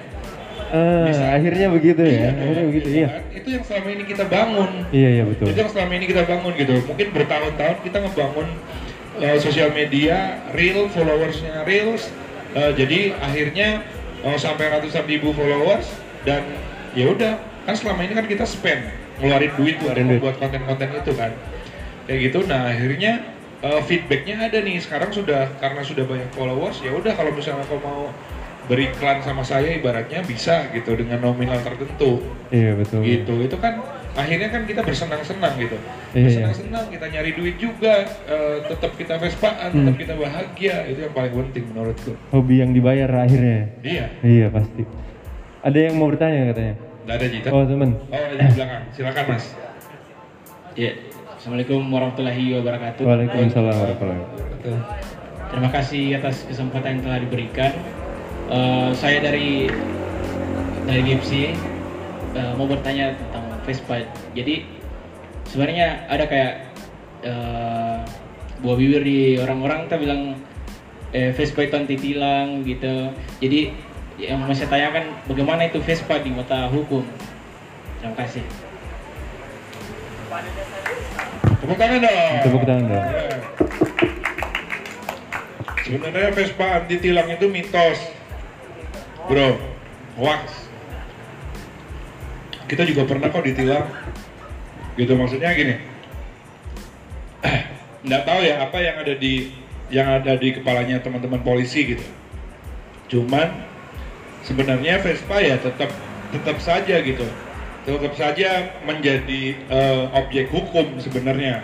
Ah, 0.73 1.05
Bisa. 1.05 1.25
akhirnya 1.37 1.69
begitu 1.69 2.01
ya. 2.01 2.33
dong, 2.33 2.41
Akhirnya 2.41 2.65
begitu, 2.65 2.87
gitu 2.89 2.97
iya. 2.97 3.07
kan. 3.09 3.21
Itu 3.29 3.47
yang 3.53 3.63
selama 3.65 3.87
ini 3.93 4.03
kita 4.09 4.23
bangun. 4.25 4.69
Iya, 4.89 5.09
iya 5.13 5.23
betul. 5.29 5.45
Itu 5.53 5.57
yang 5.61 5.71
selama 5.73 5.91
ini 5.93 6.05
kita 6.09 6.23
bangun 6.25 6.51
gitu. 6.57 6.73
Mungkin 6.89 7.07
bertahun-tahun 7.13 7.77
kita 7.85 7.97
ngebangun 8.01 8.47
uh, 9.21 9.37
sosial 9.37 9.69
media, 9.69 10.17
real 10.57 10.89
followersnya 10.89 11.61
reels. 11.65 12.09
Uh, 12.53 12.69
jadi 12.77 13.17
akhirnya 13.17 13.81
uh, 14.21 14.37
sampai 14.37 14.69
ratusan 14.69 15.09
ribu 15.09 15.33
followers 15.33 15.89
dan 16.21 16.45
ya 16.93 17.09
udah 17.09 17.33
kan 17.65 17.73
selama 17.73 18.05
ini 18.05 18.13
kan 18.13 18.25
kita 18.29 18.45
spend 18.45 18.85
ngeluarin 19.17 19.51
duit 19.57 19.75
Ngeluarin 19.81 20.05
duit. 20.05 20.21
buat 20.21 20.35
konten-konten 20.37 20.89
itu 20.93 21.13
kan 21.17 21.31
kayak 22.05 22.19
gitu 22.29 22.45
nah 22.45 22.69
akhirnya 22.69 23.25
uh, 23.65 23.81
feedbacknya 23.81 24.37
ada 24.51 24.61
nih 24.61 24.77
sekarang 24.77 25.09
sudah 25.09 25.49
karena 25.57 25.81
sudah 25.81 26.05
banyak 26.05 26.29
followers 26.37 26.77
ya 26.85 26.93
udah 26.93 27.13
kalau 27.17 27.33
misalnya 27.33 27.65
kau 27.65 27.81
mau 27.81 28.13
beriklan 28.69 29.19
sama 29.19 29.43
saya 29.43 29.75
ibaratnya 29.75 30.23
bisa 30.23 30.71
gitu 30.71 30.95
dengan 30.95 31.19
nominal 31.19 31.59
tertentu 31.59 32.23
Iya 32.47 32.79
betul. 32.79 33.03
gitu 33.03 33.33
itu 33.43 33.57
kan 33.59 33.81
akhirnya 34.13 34.47
kan 34.47 34.61
kita 34.63 34.81
bersenang-senang 34.81 35.53
gitu 35.57 35.77
Iya, 36.11 36.23
bersenang-senang 36.23 36.85
kita 36.87 37.05
nyari 37.07 37.31
duit 37.33 37.55
juga 37.57 37.93
eh, 38.23 38.57
tetap 38.63 38.93
kita 38.93 39.17
vespaan 39.17 39.69
tetap 39.69 39.89
Hmm. 39.89 39.97
kita 39.97 40.13
bahagia 40.15 40.75
itu 40.85 40.99
yang 41.01 41.13
paling 41.13 41.33
penting 41.33 41.63
menurutku 41.67 42.13
Hobi 42.29 42.59
yang 42.59 42.71
dibayar 42.71 43.09
akhirnya. 43.09 43.73
iya 43.81 44.05
Iya 44.19 44.47
pasti. 44.47 44.85
Ada 45.61 45.79
yang 45.81 45.95
mau 45.95 46.07
bertanya 46.07 46.51
katanya. 46.51 46.75
nggak 47.03 47.15
ada 47.15 47.27
Jita 47.27 47.47
Oh 47.49 47.63
temen. 47.63 47.89
oh 48.05 48.15
ada 48.15 48.35
di 48.37 48.53
belakang 48.53 48.83
silakan 48.91 49.25
mas 49.27 49.45
Ya, 50.73 50.91
Assalamualaikum 51.33 51.81
warahmatullahi 51.85 52.45
wabarakatuh. 52.55 53.01
Waalaikumsalam 53.03 53.75
warahmatullahi 53.75 54.21
wabarakatuh. 54.21 54.75
Terima 55.49 55.69
kasih 55.69 56.03
atas 56.15 56.35
kesempatan 56.43 56.89
yang 56.91 57.01
telah 57.03 57.19
diberikan. 57.19 57.71
Eh, 58.47 58.89
saya 58.93 59.17
dari 59.19 59.69
dari 60.83 61.01
GIPSI 61.03 61.43
eh, 62.33 62.51
mau 62.53 62.65
bertanya 62.65 63.13
Vespa. 63.63 64.03
Jadi 64.35 64.67
sebenarnya 65.47 66.07
ada 66.07 66.25
kayak 66.27 66.53
eh, 67.23 67.97
buah 68.63 68.75
bibir 68.79 69.03
di 69.03 69.19
orang-orang 69.39 69.87
kita 69.87 69.97
bilang 69.99 70.21
eh, 71.11 71.31
Vespa 71.35 71.63
itu 71.63 71.75
anti 71.75 71.95
tilang 71.99 72.63
gitu. 72.63 73.11
Jadi 73.39 73.73
yang 74.21 74.45
mau 74.45 74.53
saya 74.53 74.69
tanyakan 74.69 75.09
bagaimana 75.25 75.67
itu 75.67 75.81
Vespa 75.81 76.21
di 76.21 76.29
mata 76.31 76.69
hukum? 76.69 77.03
Terima 77.99 78.15
kasih. 78.19 78.43
Tepuk 81.63 81.77
tangan 81.79 81.99
dong. 82.03 82.35
Tepuk 82.43 82.63
tangan 82.67 82.85
dong. 82.91 83.05
Ya. 83.07 83.37
Sebenarnya 85.83 86.31
Vespa 86.31 86.67
anti 86.83 86.95
tilang 86.99 87.27
itu 87.27 87.45
mitos, 87.47 87.99
bro. 89.27 89.59
Hoax. 90.19 90.72
Kita 92.65 92.83
juga 92.87 93.03
pernah 93.07 93.29
kok 93.29 93.43
ditilang. 93.43 93.87
Gitu 94.95 95.13
maksudnya 95.17 95.51
gini. 95.57 95.75
Nggak 98.05 98.23
tahu 98.23 98.39
ya 98.43 98.55
apa 98.63 98.77
yang 98.79 98.95
ada 98.99 99.13
di 99.15 99.53
yang 99.93 100.07
ada 100.09 100.33
di 100.35 100.49
kepalanya 100.55 100.99
teman-teman 100.99 101.43
polisi 101.43 101.95
gitu. 101.97 102.05
Cuman 103.09 103.51
sebenarnya 104.43 104.99
Vespa 104.99 105.39
ya 105.39 105.55
tetap 105.59 105.91
tetap 106.33 106.57
saja 106.59 106.97
gitu 106.99 107.23
tetap 107.83 108.15
saja 108.15 108.79
menjadi 108.87 109.59
eh, 109.67 110.03
objek 110.15 110.47
hukum 110.55 110.99
sebenarnya 111.03 111.63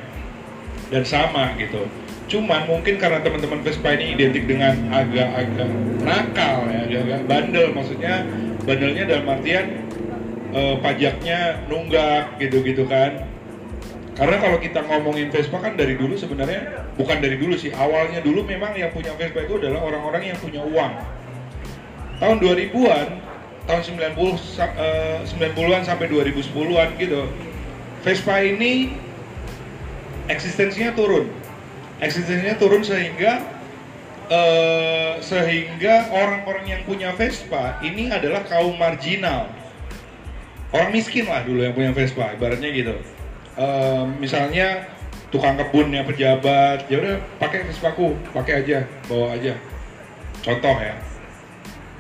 dan 0.92 1.04
sama 1.08 1.56
gitu. 1.56 1.88
Cuman 2.30 2.70
mungkin 2.70 3.02
karena 3.02 3.24
teman-teman 3.24 3.64
Vespa 3.64 3.96
ini 3.96 4.14
identik 4.20 4.46
dengan 4.46 4.76
agak-agak 4.94 5.70
nakal 6.04 6.68
ya, 6.70 6.80
agak-agak 6.86 7.22
bandel 7.26 7.68
maksudnya 7.74 8.28
bandelnya 8.68 9.04
dalam 9.08 9.26
artian 9.32 9.66
eh, 10.54 10.76
pajaknya 10.82 11.64
nunggak 11.70 12.38
gitu-gitu 12.42 12.86
kan. 12.90 13.26
Karena 14.20 14.36
kalau 14.36 14.60
kita 14.60 14.84
ngomongin 14.84 15.32
Vespa 15.32 15.64
kan 15.64 15.80
dari 15.80 15.96
dulu 15.96 16.20
sebenarnya 16.20 16.92
bukan 17.00 17.24
dari 17.24 17.40
dulu 17.40 17.56
sih 17.56 17.72
awalnya 17.72 18.20
dulu 18.20 18.44
memang 18.44 18.76
yang 18.76 18.92
punya 18.92 19.16
Vespa 19.16 19.48
itu 19.48 19.56
adalah 19.64 19.80
orang-orang 19.80 20.36
yang 20.36 20.38
punya 20.44 20.60
uang. 20.60 20.94
Tahun 22.20 22.38
2000-an, 22.44 23.08
tahun 23.64 23.82
90 23.88 24.36
sa- 24.36 24.76
eh, 24.76 25.24
90-an 25.24 25.88
sampai 25.88 26.12
2010-an 26.12 27.00
gitu. 27.00 27.32
Vespa 28.04 28.44
ini 28.44 28.92
eksistensinya 30.28 30.92
turun. 31.00 31.32
Eksistensinya 32.04 32.60
turun 32.60 32.84
sehingga 32.84 33.40
eh, 34.30 35.14
sehingga 35.24 36.12
orang-orang 36.12 36.66
yang 36.68 36.82
punya 36.84 37.16
Vespa 37.16 37.80
ini 37.82 38.12
adalah 38.12 38.44
kaum 38.46 38.76
marginal. 38.76 39.48
Orang 40.70 40.94
miskin 40.94 41.26
lah 41.26 41.42
dulu 41.42 41.66
yang 41.66 41.74
punya 41.74 41.92
Vespa, 41.94 42.38
ibaratnya 42.38 42.70
gitu. 42.70 42.96
Eh, 43.58 44.04
misalnya 44.22 44.86
tukang 45.34 45.58
kebunnya 45.58 46.06
pejabat, 46.06 46.86
ya 46.90 46.98
udah 47.02 47.16
pakai 47.42 47.66
Vespaku, 47.66 48.14
pakai 48.34 48.66
aja, 48.66 48.86
bawa 49.10 49.34
aja. 49.34 49.58
Contoh 50.46 50.78
ya 50.78 50.96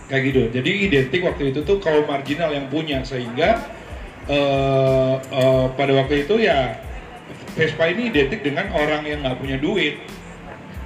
kayak 0.09 0.23
gitu. 0.33 0.41
Jadi 0.49 0.71
identik 0.89 1.21
waktu 1.21 1.53
itu 1.53 1.61
tuh 1.61 1.77
kaum 1.77 2.09
marginal 2.09 2.49
yang 2.49 2.65
punya 2.67 3.05
sehingga 3.05 3.61
eh, 4.25 5.15
eh, 5.21 5.65
pada 5.77 5.91
waktu 5.97 6.25
itu 6.25 6.41
ya 6.41 6.77
Vespa 7.53 7.89
ini 7.89 8.09
identik 8.13 8.41
dengan 8.41 8.73
orang 8.73 9.05
yang 9.05 9.21
nggak 9.25 9.37
punya 9.37 9.57
duit 9.61 10.01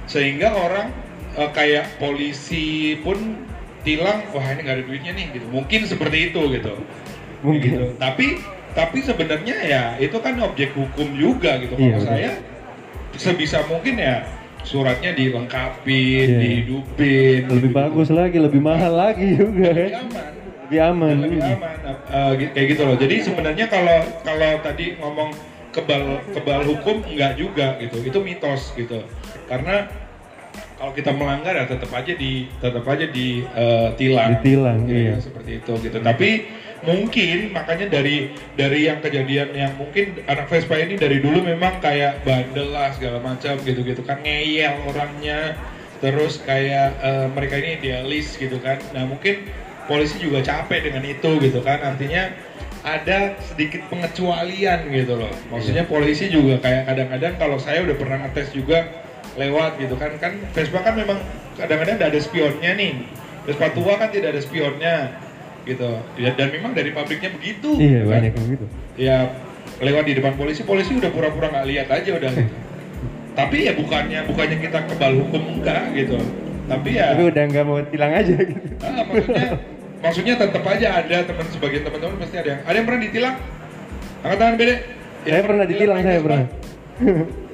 sehingga 0.04 0.52
orang 0.52 0.92
eh, 1.36 1.50
kayak 1.56 1.96
polisi 2.00 3.00
pun 3.00 3.40
tilang 3.84 4.24
wah 4.32 4.44
ini 4.48 4.60
nggak 4.64 4.76
ada 4.80 4.84
duitnya 4.84 5.12
nih 5.12 5.26
gitu 5.36 5.46
mungkin 5.52 5.80
seperti 5.84 6.32
itu 6.32 6.40
gitu 6.56 6.74
Mungkin. 7.44 7.70
gitu. 7.70 7.84
tapi 7.96 8.26
tapi 8.72 8.98
sebenarnya 9.00 9.56
ya 9.62 9.82
itu 9.96 10.16
kan 10.16 10.34
objek 10.40 10.72
hukum 10.72 11.12
juga 11.12 11.60
gitu 11.60 11.74
Iya, 11.74 11.94
kalau 11.94 12.00
betul. 12.00 12.08
saya 12.08 12.30
sebisa 13.14 13.58
mungkin 13.64 13.94
ya 13.94 14.24
suratnya 14.60 15.12
dilengkapin 15.12 16.26
Iya. 16.26 16.38
dihidupin 16.40 17.40
Lebih 17.46 17.68
gitu. 17.68 17.76
bagus 17.76 18.08
lagi, 18.10 18.36
lebih 18.38 18.58
mahal 18.58 18.92
lagi 18.92 19.36
juga 19.36 19.70
lebih 19.70 19.92
kan. 19.92 20.02
aman 20.02 20.26
Lebih 20.64 20.80
aman. 20.80 21.14
lebih 21.20 21.40
aman 21.44 21.76
gi- 22.34 22.50
kayak 22.50 22.66
gitu 22.68 22.82
loh 22.82 22.96
jadi 22.96 23.16
sebenarnya 23.20 23.66
kalau 23.68 23.98
kalau 24.22 24.50
tadi 24.58 24.96
ngomong 24.96 25.30
kebal 25.70 26.02
kebal 26.30 26.60
hukum 26.64 27.04
enggak 27.04 27.34
juga 27.34 27.76
gitu 27.76 28.00
itu 28.00 28.18
mitos 28.18 28.72
gitu 28.72 29.04
karena 29.44 29.90
kalau 30.74 30.90
kita 30.90 31.10
melanggar 31.10 31.52
ya 31.52 31.66
tetap 31.66 31.90
aja 31.90 32.12
di 32.12 32.32
tetap 32.56 32.84
aja 32.84 33.06
di 33.06 33.42
eh, 33.44 33.88
tilang 33.94 34.38
Ditilang, 34.38 34.78
Kira-kira 34.82 35.10
iya. 35.10 35.14
seperti 35.20 35.50
itu 35.58 35.72
gitu 35.80 35.98
tapi 36.00 36.30
mungkin 36.84 37.50
makanya 37.50 37.88
dari 37.88 38.36
dari 38.54 38.86
yang 38.86 39.00
kejadian 39.00 39.56
yang 39.56 39.72
mungkin 39.80 40.20
anak 40.28 40.46
Vespa 40.52 40.76
ini 40.76 41.00
dari 41.00 41.18
dulu 41.18 41.40
memang 41.40 41.80
kayak 41.80 42.22
bandel 42.22 42.70
lah 42.70 42.92
segala 42.92 43.18
macam 43.18 43.56
gitu-gitu 43.64 44.04
kan. 44.04 44.20
Ngeyel 44.20 44.84
orangnya 44.88 45.58
terus 46.04 46.44
kayak 46.44 47.00
eh, 47.00 47.26
mereka 47.32 47.56
ini 47.58 47.80
idealis 47.80 48.36
gitu 48.36 48.60
kan. 48.60 48.78
Nah 48.92 49.08
mungkin 49.08 49.48
polisi 49.88 50.20
juga 50.20 50.44
capek 50.44 50.92
dengan 50.92 51.04
itu 51.08 51.30
gitu 51.40 51.60
kan. 51.64 51.80
Artinya 51.80 52.30
ada 52.84 53.40
sedikit 53.40 53.80
pengecualian 53.88 54.92
gitu 54.92 55.16
loh. 55.16 55.32
Maksudnya 55.48 55.88
polisi 55.88 56.28
juga 56.28 56.60
kayak 56.60 56.84
kadang-kadang 56.84 57.34
kalau 57.40 57.56
saya 57.56 57.80
udah 57.80 57.96
pernah 57.96 58.20
ngetes 58.20 58.52
juga 58.52 58.84
lewat 59.40 59.80
gitu 59.80 59.96
kan. 59.96 60.12
Kan 60.20 60.36
Vespa 60.52 60.84
kan 60.84 60.94
memang 61.00 61.16
kadang-kadang 61.56 61.96
ada 61.96 62.20
spionnya 62.20 62.76
nih. 62.76 63.08
Vespa 63.48 63.72
tua 63.72 63.96
kan 63.96 64.12
tidak 64.12 64.36
ada 64.36 64.40
spionnya 64.44 65.23
gitu 65.64 65.88
ya, 66.14 66.30
dan 66.32 66.48
memang 66.50 66.72
dari 66.72 66.90
pabriknya 66.90 67.32
begitu 67.32 67.74
Iya, 67.74 68.00
kan. 68.02 68.10
banyak 68.14 68.32
yang 68.32 68.48
gitu. 68.50 68.66
ya 68.94 69.16
lewat 69.76 70.04
di 70.04 70.14
depan 70.14 70.32
polisi 70.34 70.60
polisi 70.62 70.92
udah 70.92 71.08
pura-pura 71.08 71.48
nggak 71.48 71.66
lihat 71.66 71.88
aja 71.90 72.10
udah 72.12 72.30
gitu 72.30 72.54
tapi 73.38 73.56
ya 73.64 73.72
bukannya 73.72 74.20
bukannya 74.24 74.56
kita 74.60 74.78
kebal 74.86 75.12
hukum 75.18 75.42
enggak 75.54 75.90
gitu 75.92 76.20
tapi 76.64 76.88
ya 76.94 77.12
Tapi 77.12 77.22
udah 77.26 77.44
nggak 77.44 77.64
mau 77.64 77.80
tilang 77.84 78.12
aja 78.14 78.34
gitu. 78.36 78.68
Ah, 78.80 79.04
maksudnya 79.04 79.48
maksudnya 80.00 80.34
tetap 80.38 80.64
aja 80.64 80.88
ada 80.98 81.16
teman 81.22 81.46
sebagian 81.48 81.82
teman-teman 81.82 82.16
pasti 82.18 82.36
ada 82.36 82.48
yang 82.50 82.60
ada 82.62 82.76
yang 82.76 82.86
pernah 82.86 83.02
ditilang 83.02 83.36
angkat 84.20 84.38
tangan 84.38 84.56
bede 84.56 84.74
Saya 85.24 85.40
pernah 85.42 85.64
ditilang, 85.64 85.98
saya 85.98 86.20
pernah. 86.20 86.44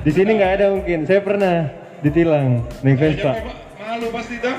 Di 0.00 0.10
sini 0.10 0.30
nggak 0.32 0.52
ada 0.52 0.66
mungkin. 0.72 0.98
Saya 1.04 1.20
pernah 1.20 1.54
ditilang 2.00 2.66
naik 2.80 2.96
Vespa. 2.96 3.32
malu 3.78 4.06
pasti 4.10 4.38
tuh 4.38 4.56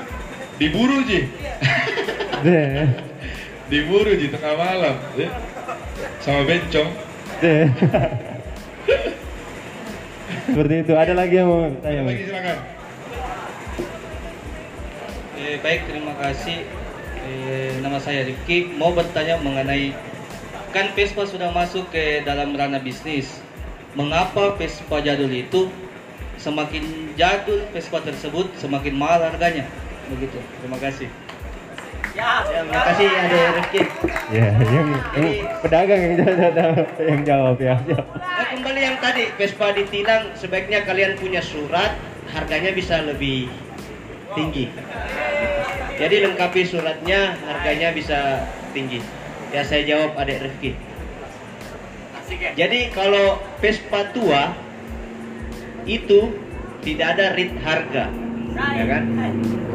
diburu 0.62 1.02
ji 1.02 1.26
Deh, 2.46 2.86
diburu 3.66 4.14
ji 4.14 4.30
tengah 4.30 4.54
malam 4.54 4.94
ya. 5.18 5.30
sama 6.22 6.46
bencong 6.46 6.90
deh. 7.42 7.66
Seperti 10.42 10.74
itu. 10.86 10.92
Ada 10.94 11.14
lagi 11.14 11.34
yang 11.38 11.48
mau 11.50 11.66
tanya? 11.82 12.02
Ada 12.02 12.06
lagi 12.06 12.22
silakan 12.26 12.58
Eh, 15.42 15.58
baik, 15.58 15.90
terima 15.90 16.14
kasih. 16.22 16.62
Eh, 17.26 17.74
nama 17.82 17.98
saya 17.98 18.22
Rifki. 18.22 18.78
Mau 18.78 18.94
bertanya 18.94 19.42
mengenai 19.42 19.90
kan 20.70 20.94
Vespa 20.94 21.26
sudah 21.26 21.50
masuk 21.50 21.90
ke 21.90 22.22
dalam 22.22 22.54
ranah 22.54 22.78
bisnis. 22.78 23.42
Mengapa 23.98 24.54
Vespa 24.54 25.02
jadul 25.02 25.34
itu 25.34 25.66
semakin 26.38 27.10
jadul 27.18 27.66
Vespa 27.74 27.98
tersebut 27.98 28.46
semakin 28.62 28.94
mahal 28.94 29.26
harganya? 29.26 29.66
Begitu. 30.10 30.38
Terima 30.62 30.78
kasih. 30.82 31.08
Ya, 32.12 32.44
terima 32.44 32.76
kasih 32.92 33.08
ada 33.08 33.40
Rifki. 33.56 33.82
Ya, 34.36 34.48
yang, 34.52 34.88
yang 35.16 35.28
pedagang 35.64 36.00
yang 36.04 36.16
jawab, 36.52 36.88
yang 37.00 37.20
jawab 37.24 37.56
ya. 37.56 37.74
jawab. 37.88 38.06
Nah, 38.20 38.46
kembali 38.52 38.80
yang 38.84 38.96
tadi 39.00 39.22
Vespa 39.40 39.72
ditilang 39.72 40.36
sebaiknya 40.36 40.84
kalian 40.84 41.16
punya 41.16 41.40
surat 41.40 41.96
harganya 42.28 42.76
bisa 42.76 43.00
lebih 43.00 43.48
tinggi. 44.36 44.68
Jadi 45.96 46.16
lengkapi 46.28 46.60
suratnya 46.68 47.36
harganya 47.48 47.96
bisa 47.96 48.44
tinggi. 48.76 49.00
Ya 49.52 49.64
saya 49.64 49.84
jawab 49.88 50.12
adik 50.20 50.44
Rifki. 50.44 50.72
Jadi 52.56 52.92
kalau 52.92 53.40
Vespa 53.60 54.08
tua 54.12 54.52
itu 55.84 56.32
tidak 56.80 57.06
ada 57.16 57.36
rit 57.36 57.52
harga, 57.60 58.08
ya 58.72 58.84
kan? 58.88 59.02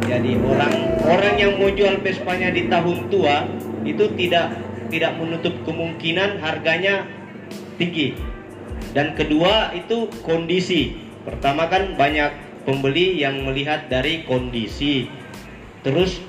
Jadi 0.08 0.40
orang 0.40 0.74
orang 1.04 1.36
yang 1.36 1.60
mau 1.60 1.68
jual 1.68 2.00
Vespanya 2.00 2.48
di 2.56 2.72
tahun 2.72 3.12
tua 3.12 3.44
itu 3.84 4.08
tidak 4.16 4.56
tidak 4.88 5.20
menutup 5.20 5.52
kemungkinan 5.68 6.40
harganya 6.40 7.04
tinggi. 7.76 8.16
Dan 8.96 9.20
kedua 9.20 9.76
itu 9.76 10.08
kondisi. 10.24 10.96
Pertama 11.28 11.68
kan 11.68 12.00
banyak 12.00 12.32
pembeli 12.64 13.20
yang 13.20 13.44
melihat 13.44 13.92
dari 13.92 14.24
kondisi. 14.24 15.12
Terus 15.84 16.24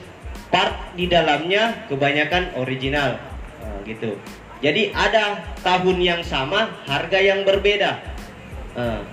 part 0.50 0.74
di 0.98 1.06
dalamnya 1.06 1.86
kebanyakan 1.86 2.58
original. 2.58 3.22
Nah, 3.62 3.78
gitu. 3.86 4.18
Jadi 4.58 4.90
ada 4.90 5.38
tahun 5.62 6.02
yang 6.02 6.22
sama, 6.26 6.66
harga 6.82 7.22
yang 7.22 7.46
berbeda. 7.46 8.02
Nah, 8.74 9.06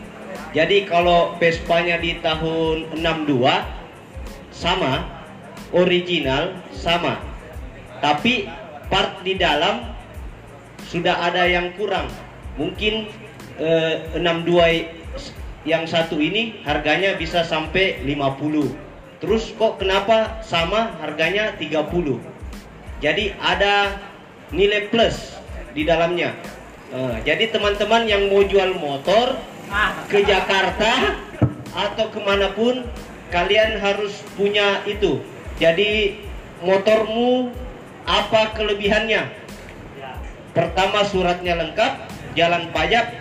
jadi 0.58 0.90
kalau 0.90 1.38
Vespanya 1.38 2.02
di 2.02 2.18
tahun 2.18 2.98
62 2.98 3.85
sama, 4.56 5.04
original 5.76 6.56
sama. 6.72 7.20
Tapi 8.00 8.48
part 8.88 9.20
di 9.28 9.36
dalam 9.36 9.92
sudah 10.88 11.28
ada 11.28 11.44
yang 11.44 11.76
kurang. 11.76 12.08
Mungkin 12.56 13.12
eh, 13.60 14.08
62 14.16 15.68
yang 15.68 15.84
satu 15.84 16.16
ini 16.22 16.64
harganya 16.64 17.20
bisa 17.20 17.44
sampai 17.44 18.00
50. 18.08 19.20
Terus 19.20 19.52
kok 19.60 19.82
kenapa 19.82 20.40
sama 20.46 20.96
harganya 21.04 21.52
30? 21.60 22.22
Jadi 23.04 23.36
ada 23.44 24.00
nilai 24.56 24.88
plus 24.88 25.36
di 25.76 25.84
dalamnya. 25.84 26.32
Eh, 26.96 27.16
jadi 27.28 27.52
teman-teman 27.52 28.08
yang 28.08 28.32
mau 28.32 28.46
jual 28.46 28.78
motor 28.78 29.36
ke 30.08 30.22
Jakarta 30.24 31.18
atau 31.76 32.06
ke 32.08 32.20
mana 32.24 32.54
pun 32.54 32.86
kalian 33.36 33.84
harus 33.84 34.24
punya 34.40 34.80
itu. 34.88 35.20
Jadi 35.60 36.24
motormu 36.64 37.52
apa 38.08 38.56
kelebihannya? 38.56 39.28
Pertama 40.56 41.04
suratnya 41.04 41.60
lengkap, 41.60 42.08
jalan 42.40 42.72
pajak 42.72 43.12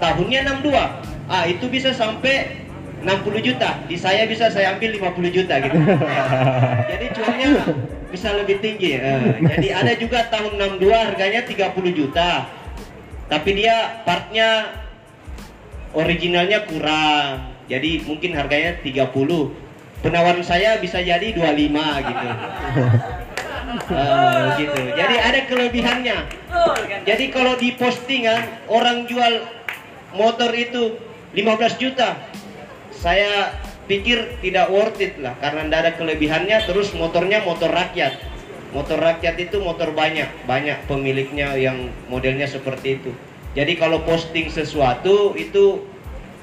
tahunnya 0.00 0.48
62. 0.64 1.28
Ah 1.28 1.44
itu 1.44 1.68
bisa 1.68 1.92
sampai 1.92 2.64
60 3.04 3.44
juta. 3.44 3.76
Di 3.84 4.00
saya 4.00 4.24
bisa 4.24 4.48
saya 4.48 4.72
ambil 4.72 4.96
50 4.96 5.36
juta 5.36 5.54
gitu. 5.60 5.76
jadi 6.96 7.06
cuannya 7.12 7.50
bisa 8.08 8.28
lebih 8.40 8.64
tinggi. 8.64 8.96
Eh, 8.96 9.36
jadi 9.44 9.84
ada 9.84 9.92
juga 10.00 10.24
tahun 10.32 10.56
62 10.80 10.88
harganya 10.96 11.44
30 11.44 11.92
juta. 11.92 12.48
Tapi 13.28 13.50
dia 13.52 14.00
partnya 14.08 14.72
originalnya 15.92 16.64
kurang. 16.64 17.57
Jadi 17.68 18.02
mungkin 18.08 18.32
harganya 18.32 18.80
30. 18.80 19.12
Penawaran 20.00 20.42
saya 20.42 20.80
bisa 20.80 21.04
jadi 21.04 21.36
25 21.36 22.08
gitu. 22.08 22.28
Eh, 23.68 24.46
gitu. 24.64 24.80
Jadi 24.96 25.14
ada 25.20 25.40
kelebihannya. 25.44 26.16
Jadi 27.04 27.24
kalau 27.28 27.52
di 27.60 27.76
postingan 27.76 28.64
orang 28.64 29.04
jual 29.04 29.44
motor 30.16 30.56
itu 30.56 30.96
15 31.36 31.76
juta, 31.76 32.16
saya 32.96 33.52
pikir 33.84 34.40
tidak 34.40 34.72
worth 34.72 34.96
it 35.04 35.20
lah 35.20 35.36
karena 35.40 35.68
tidak 35.68 35.80
ada 35.84 35.92
kelebihannya. 36.00 36.58
Terus 36.64 36.96
motornya 36.96 37.44
motor 37.44 37.68
rakyat. 37.68 38.16
Motor 38.72 39.00
rakyat 39.00 39.36
itu 39.36 39.60
motor 39.60 39.92
banyak, 39.92 40.28
banyak 40.44 40.84
pemiliknya 40.88 41.56
yang 41.56 41.92
modelnya 42.08 42.48
seperti 42.48 43.00
itu. 43.00 43.12
Jadi 43.56 43.80
kalau 43.80 44.04
posting 44.04 44.52
sesuatu 44.52 45.32
itu 45.36 45.84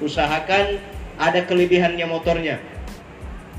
usahakan 0.02 0.78
ada 1.16 1.40
kelebihannya 1.44 2.06
motornya. 2.08 2.56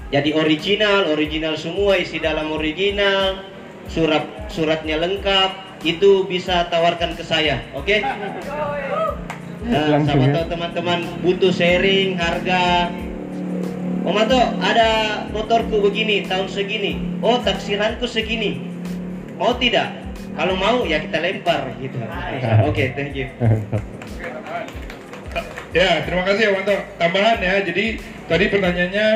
Jadi 0.08 0.32
original, 0.32 1.12
original 1.12 1.60
semua 1.60 2.00
isi 2.00 2.24
dalam 2.24 2.56
original, 2.56 3.44
surat 3.92 4.24
suratnya 4.48 4.96
lengkap, 5.04 5.84
itu 5.84 6.24
bisa 6.26 6.72
tawarkan 6.72 7.14
ke 7.20 7.24
saya, 7.28 7.62
oke? 7.76 7.96
Nah, 9.68 10.00
Langsung 10.00 10.24
sama 10.24 10.32
ya. 10.32 10.34
tahu 10.40 10.46
teman-teman 10.48 11.00
butuh 11.20 11.52
sharing 11.52 12.16
harga. 12.16 12.88
Om 14.08 14.16
Ato, 14.16 14.40
ada 14.64 14.90
motorku 15.36 15.84
begini 15.84 16.24
tahun 16.24 16.48
segini. 16.48 17.20
Oh, 17.20 17.36
taksiranku 17.44 18.08
segini. 18.08 18.64
Mau 19.36 19.60
tidak? 19.60 19.92
Kalau 20.40 20.56
mau 20.56 20.88
ya 20.88 21.04
kita 21.04 21.20
lempar 21.20 21.76
gitu. 21.84 22.00
Oke, 22.64 22.96
thank 22.96 23.12
you. 23.12 23.28
Ya, 25.78 26.02
terima 26.02 26.26
kasih 26.26 26.50
ya 26.50 26.52
Wanto. 26.58 26.74
Tambahan 26.98 27.38
ya, 27.38 27.62
jadi 27.62 28.02
tadi 28.26 28.50
pertanyaannya 28.50 29.08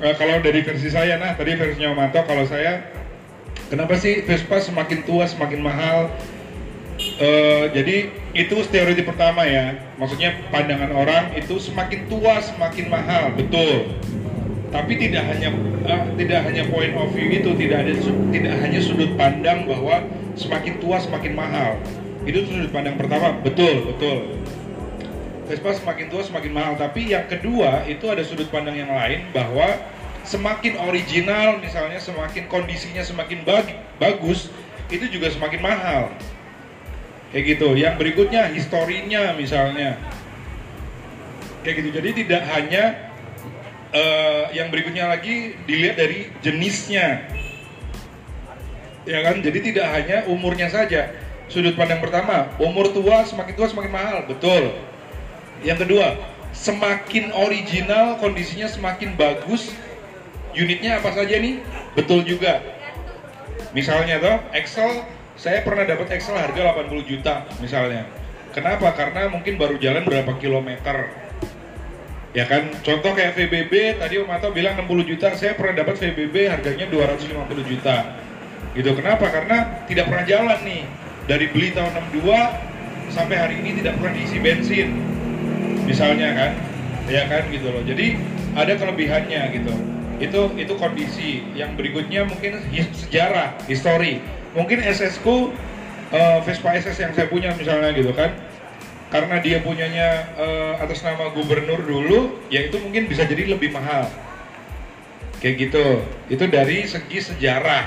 eh, 0.00 0.14
kalau 0.16 0.40
dari 0.40 0.64
versi 0.64 0.88
saya, 0.88 1.20
nah 1.20 1.36
tadi 1.36 1.52
versinya 1.60 1.92
Wanto, 1.92 2.24
kalau 2.24 2.48
saya 2.48 2.88
kenapa 3.68 4.00
sih 4.00 4.24
Vespa 4.24 4.56
semakin 4.56 5.04
tua 5.04 5.28
semakin 5.28 5.60
mahal? 5.60 6.08
Eh, 6.96 7.64
jadi 7.76 8.08
itu 8.32 8.56
teori 8.72 8.96
pertama 9.04 9.44
ya, 9.44 9.76
maksudnya 10.00 10.40
pandangan 10.48 10.88
orang 10.96 11.36
itu 11.36 11.60
semakin 11.60 12.08
tua 12.08 12.40
semakin 12.40 12.88
mahal, 12.88 13.36
betul. 13.36 13.92
Tapi 14.72 14.96
tidak 14.96 15.28
hanya 15.28 15.52
eh, 15.84 16.02
tidak 16.16 16.48
hanya 16.48 16.64
point 16.72 16.96
of 16.96 17.12
view 17.12 17.28
itu, 17.28 17.52
tidak 17.60 17.84
ada 17.84 17.92
tidak 18.32 18.54
hanya 18.64 18.80
sudut 18.80 19.12
pandang 19.20 19.68
bahwa 19.68 20.00
semakin 20.32 20.80
tua 20.80 20.96
semakin 20.96 21.36
mahal. 21.36 21.76
Itu 22.24 22.40
sudut 22.48 22.72
pandang 22.72 22.96
pertama, 22.96 23.36
betul 23.44 23.84
betul. 23.92 24.45
Vespa 25.46 25.70
semakin 25.78 26.06
tua 26.10 26.22
semakin 26.26 26.52
mahal. 26.52 26.74
Tapi 26.74 27.14
yang 27.14 27.30
kedua 27.30 27.86
itu 27.86 28.06
ada 28.10 28.22
sudut 28.26 28.50
pandang 28.50 28.74
yang 28.74 28.90
lain 28.90 29.30
bahwa 29.30 29.78
semakin 30.26 30.74
original 30.90 31.62
misalnya 31.62 32.02
semakin 32.02 32.50
kondisinya 32.50 33.06
semakin 33.06 33.46
bag- 33.46 33.78
bagus 34.02 34.50
itu 34.90 35.06
juga 35.06 35.30
semakin 35.30 35.60
mahal. 35.62 36.02
Kayak 37.30 37.44
gitu. 37.56 37.68
Yang 37.78 37.94
berikutnya 37.98 38.42
historinya 38.50 39.34
misalnya. 39.38 39.98
Kayak 41.62 41.74
gitu. 41.82 41.88
Jadi 41.94 42.10
tidak 42.26 42.42
hanya 42.50 42.84
eh, 43.94 44.44
yang 44.54 44.70
berikutnya 44.74 45.10
lagi 45.10 45.54
dilihat 45.66 45.96
dari 45.98 46.30
jenisnya. 46.42 47.26
Ya 49.06 49.22
kan? 49.22 49.38
Jadi 49.38 49.58
tidak 49.70 49.86
hanya 49.94 50.26
umurnya 50.26 50.66
saja. 50.66 51.14
Sudut 51.46 51.78
pandang 51.78 52.02
pertama, 52.02 52.50
umur 52.58 52.90
tua 52.90 53.22
semakin 53.22 53.54
tua 53.54 53.70
semakin 53.70 53.92
mahal, 53.94 54.18
betul. 54.26 54.74
Yang 55.66 55.78
kedua, 55.82 56.14
semakin 56.54 57.34
original, 57.34 58.22
kondisinya 58.22 58.70
semakin 58.70 59.18
bagus, 59.18 59.74
unitnya 60.54 61.02
apa 61.02 61.10
saja 61.10 61.42
nih? 61.42 61.58
Betul 61.98 62.22
juga. 62.22 62.62
Misalnya 63.74 64.22
toh, 64.22 64.38
Excel, 64.54 65.02
saya 65.34 65.66
pernah 65.66 65.82
dapat 65.82 66.06
Excel 66.14 66.38
harga 66.38 66.70
80 66.70 67.02
juta 67.02 67.42
misalnya. 67.58 68.06
Kenapa? 68.54 68.94
Karena 68.94 69.26
mungkin 69.26 69.58
baru 69.58 69.74
jalan 69.82 70.06
berapa 70.06 70.38
kilometer. 70.38 71.10
Ya 72.30 72.46
kan, 72.46 72.70
contoh 72.86 73.16
kayak 73.16 73.34
VBB, 73.34 73.98
tadi 73.98 74.22
Om 74.22 74.30
Ato 74.30 74.54
bilang 74.54 74.78
60 74.78 75.02
juta, 75.02 75.34
saya 75.34 75.58
pernah 75.58 75.82
dapat 75.82 75.98
VBB 75.98 76.46
harganya 76.46 76.86
250 76.88 77.66
juta. 77.66 78.16
Gitu, 78.76 78.92
kenapa? 78.94 79.34
Karena 79.34 79.82
tidak 79.90 80.06
pernah 80.08 80.24
jalan 80.28 80.60
nih. 80.62 80.84
Dari 81.26 81.50
beli 81.50 81.74
tahun 81.74 81.90
62 82.12 83.10
sampai 83.10 83.36
hari 83.40 83.54
ini 83.64 83.82
tidak 83.82 83.98
pernah 83.98 84.14
diisi 84.14 84.38
bensin 84.38 85.15
misalnya 85.86 86.34
kan 86.34 86.52
ya 87.06 87.22
kan 87.30 87.46
gitu 87.48 87.70
loh. 87.70 87.82
Jadi 87.86 88.18
ada 88.58 88.74
kelebihannya 88.74 89.42
gitu. 89.54 89.74
Itu 90.18 90.40
itu 90.58 90.74
kondisi. 90.76 91.46
Yang 91.54 91.78
berikutnya 91.78 92.26
mungkin 92.26 92.58
his- 92.74 93.06
sejarah 93.06 93.54
histori. 93.70 94.18
Mungkin 94.52 94.82
SS 94.82 95.22
ku 95.22 95.54
eh, 96.10 96.38
Vespa 96.42 96.74
SS 96.74 96.98
yang 96.98 97.12
saya 97.14 97.30
punya 97.30 97.54
misalnya 97.54 97.94
gitu 97.94 98.10
kan. 98.12 98.34
Karena 99.06 99.38
dia 99.38 99.62
punyanya 99.62 100.34
eh, 100.34 100.72
atas 100.82 101.06
nama 101.06 101.30
gubernur 101.30 101.78
dulu 101.86 102.42
ya 102.50 102.66
itu 102.66 102.76
mungkin 102.82 103.06
bisa 103.06 103.22
jadi 103.22 103.46
lebih 103.46 103.70
mahal. 103.70 104.10
Kayak 105.38 105.70
gitu. 105.70 105.86
Itu 106.26 106.44
dari 106.50 106.84
segi 106.90 107.22
sejarah. 107.22 107.86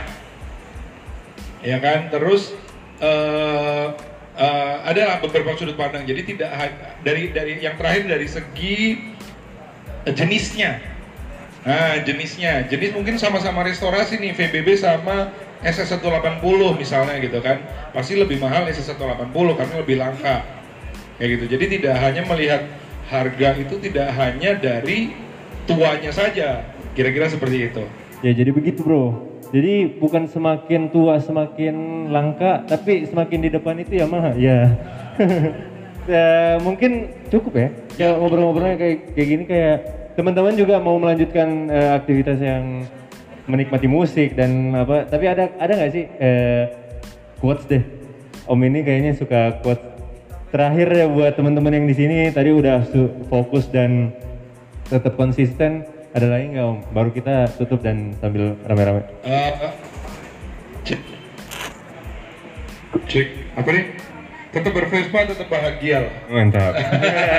Ya 1.60 1.76
kan? 1.84 2.08
Terus 2.08 2.56
eh 3.04 4.09
eh, 4.40 4.76
adalah 4.88 5.20
beberapa 5.20 5.54
sudut 5.60 5.76
pandang. 5.76 6.08
Jadi 6.08 6.36
tidak 6.36 6.50
dari 7.04 7.30
dari 7.36 7.60
yang 7.60 7.76
terakhir 7.76 8.08
dari 8.08 8.28
segi 8.32 8.98
eh, 10.08 10.14
jenisnya. 10.16 10.80
Nah 11.68 12.00
jenisnya. 12.02 12.66
Jenis 12.72 12.96
mungkin 12.96 13.20
sama-sama 13.20 13.68
restorasi 13.68 14.18
nih 14.18 14.32
VBB 14.32 14.80
sama 14.80 15.30
SS180 15.60 16.42
misalnya 16.80 17.20
gitu 17.20 17.44
kan. 17.44 17.60
Pasti 17.92 18.16
lebih 18.16 18.40
mahal 18.40 18.66
SS180 18.72 19.46
karena 19.60 19.76
lebih 19.78 19.96
langka. 20.00 20.48
Kayak 21.20 21.30
gitu. 21.36 21.46
Jadi 21.60 21.66
tidak 21.78 21.96
hanya 22.00 22.24
melihat 22.24 22.64
harga 23.12 23.50
itu 23.60 23.76
tidak 23.84 24.08
hanya 24.16 24.56
dari 24.56 25.12
tuanya 25.68 26.10
saja. 26.16 26.64
Kira-kira 26.96 27.28
seperti 27.30 27.70
itu. 27.70 27.84
Ya 28.24 28.32
jadi 28.34 28.50
begitu 28.56 28.82
bro. 28.82 29.29
Jadi 29.50 29.98
bukan 29.98 30.30
semakin 30.30 30.94
tua 30.94 31.18
semakin 31.18 32.06
langka, 32.14 32.70
tapi 32.70 33.10
semakin 33.10 33.40
di 33.42 33.50
depan 33.50 33.82
itu 33.82 33.98
ya 33.98 34.06
mahal. 34.06 34.38
Ya. 34.38 34.78
ya 36.14 36.28
mungkin 36.62 37.10
cukup 37.34 37.54
ya. 37.58 37.70
Ya 37.98 38.08
ngobrol-ngobrolnya 38.14 38.78
kayak 38.78 38.98
kayak 39.18 39.28
gini 39.28 39.44
kayak 39.50 39.78
teman-teman 40.14 40.54
juga 40.54 40.78
mau 40.78 41.02
melanjutkan 41.02 41.66
eh, 41.66 41.92
aktivitas 41.98 42.38
yang 42.38 42.86
menikmati 43.50 43.90
musik 43.90 44.38
dan 44.38 44.78
apa. 44.78 45.10
Tapi 45.10 45.26
ada 45.26 45.50
ada 45.58 45.72
nggak 45.74 45.92
sih 45.98 46.06
eh, 46.22 46.64
quotes 47.42 47.66
deh. 47.66 47.82
Om 48.46 48.62
ini 48.70 48.86
kayaknya 48.86 49.18
suka 49.18 49.66
quotes. 49.66 49.82
Terakhir 50.50 50.90
ya 50.94 51.06
buat 51.06 51.38
teman-teman 51.38 51.78
yang 51.78 51.86
di 51.86 51.94
sini 51.98 52.18
tadi 52.34 52.50
udah 52.54 52.86
fokus 53.30 53.66
dan 53.70 54.14
tetap 54.90 55.18
konsisten. 55.18 55.99
Ada 56.10 56.26
lagi 56.26 56.46
nggak 56.58 56.66
om? 56.66 56.78
Baru 56.90 57.10
kita 57.14 57.46
tutup 57.54 57.86
dan 57.86 58.18
sambil 58.18 58.58
rame-rame. 58.66 59.06
Eh, 59.22 59.54
cek 60.82 61.00
cek 63.06 63.28
apa 63.54 63.70
nih 63.70 63.86
tetap 64.50 64.74
bervespa 64.74 65.30
tetap 65.30 65.48
bahagia 65.54 66.10
lah. 66.10 66.14
Mantap. 66.34 66.74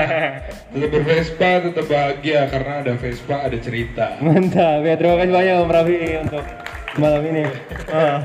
Tetap 0.70 0.90
bervespa 0.94 1.66
tetap 1.66 1.86
bahagia 1.90 2.46
karena 2.46 2.72
ada 2.86 2.94
Vespa 2.94 3.42
ada 3.42 3.58
cerita. 3.58 4.14
Mantap. 4.22 4.86
Ya 4.86 4.94
terima 4.94 5.18
kasih 5.18 5.34
banyak 5.34 5.54
Om 5.66 5.70
Raffi 5.74 5.98
untuk 6.22 6.44
malam 6.94 7.22
ini. 7.26 7.42
Ah, 7.90 8.22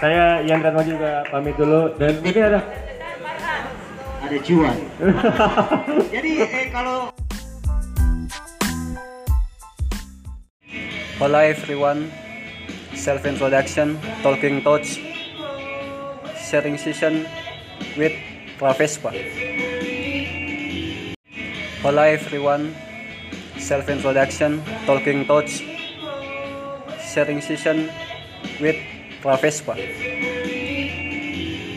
saya 0.00 0.40
Ian 0.48 0.64
Ratmo 0.64 0.80
juga 0.80 1.28
pamit 1.28 1.52
dulu 1.60 1.92
dan 2.00 2.16
mungkin 2.24 2.42
ada 2.48 2.60
Ada 4.24 4.36
cuan. 4.40 4.78
Jadi 6.16 6.30
eh, 6.40 6.66
kalau 6.72 7.12
Hello 11.18 11.38
everyone, 11.38 12.10
self-introduction, 12.96 14.00
talking 14.20 14.60
touch, 14.64 14.98
sharing 16.42 16.76
session 16.76 17.24
with 17.96 18.10
Ravespa. 18.58 19.14
Hello 21.86 22.02
everyone, 22.02 22.74
self-introduction, 23.58 24.60
talking 24.86 25.24
touch, 25.24 25.62
sharing 26.98 27.40
session 27.40 27.88
with 28.60 28.76
Ravespa. 29.22 30.33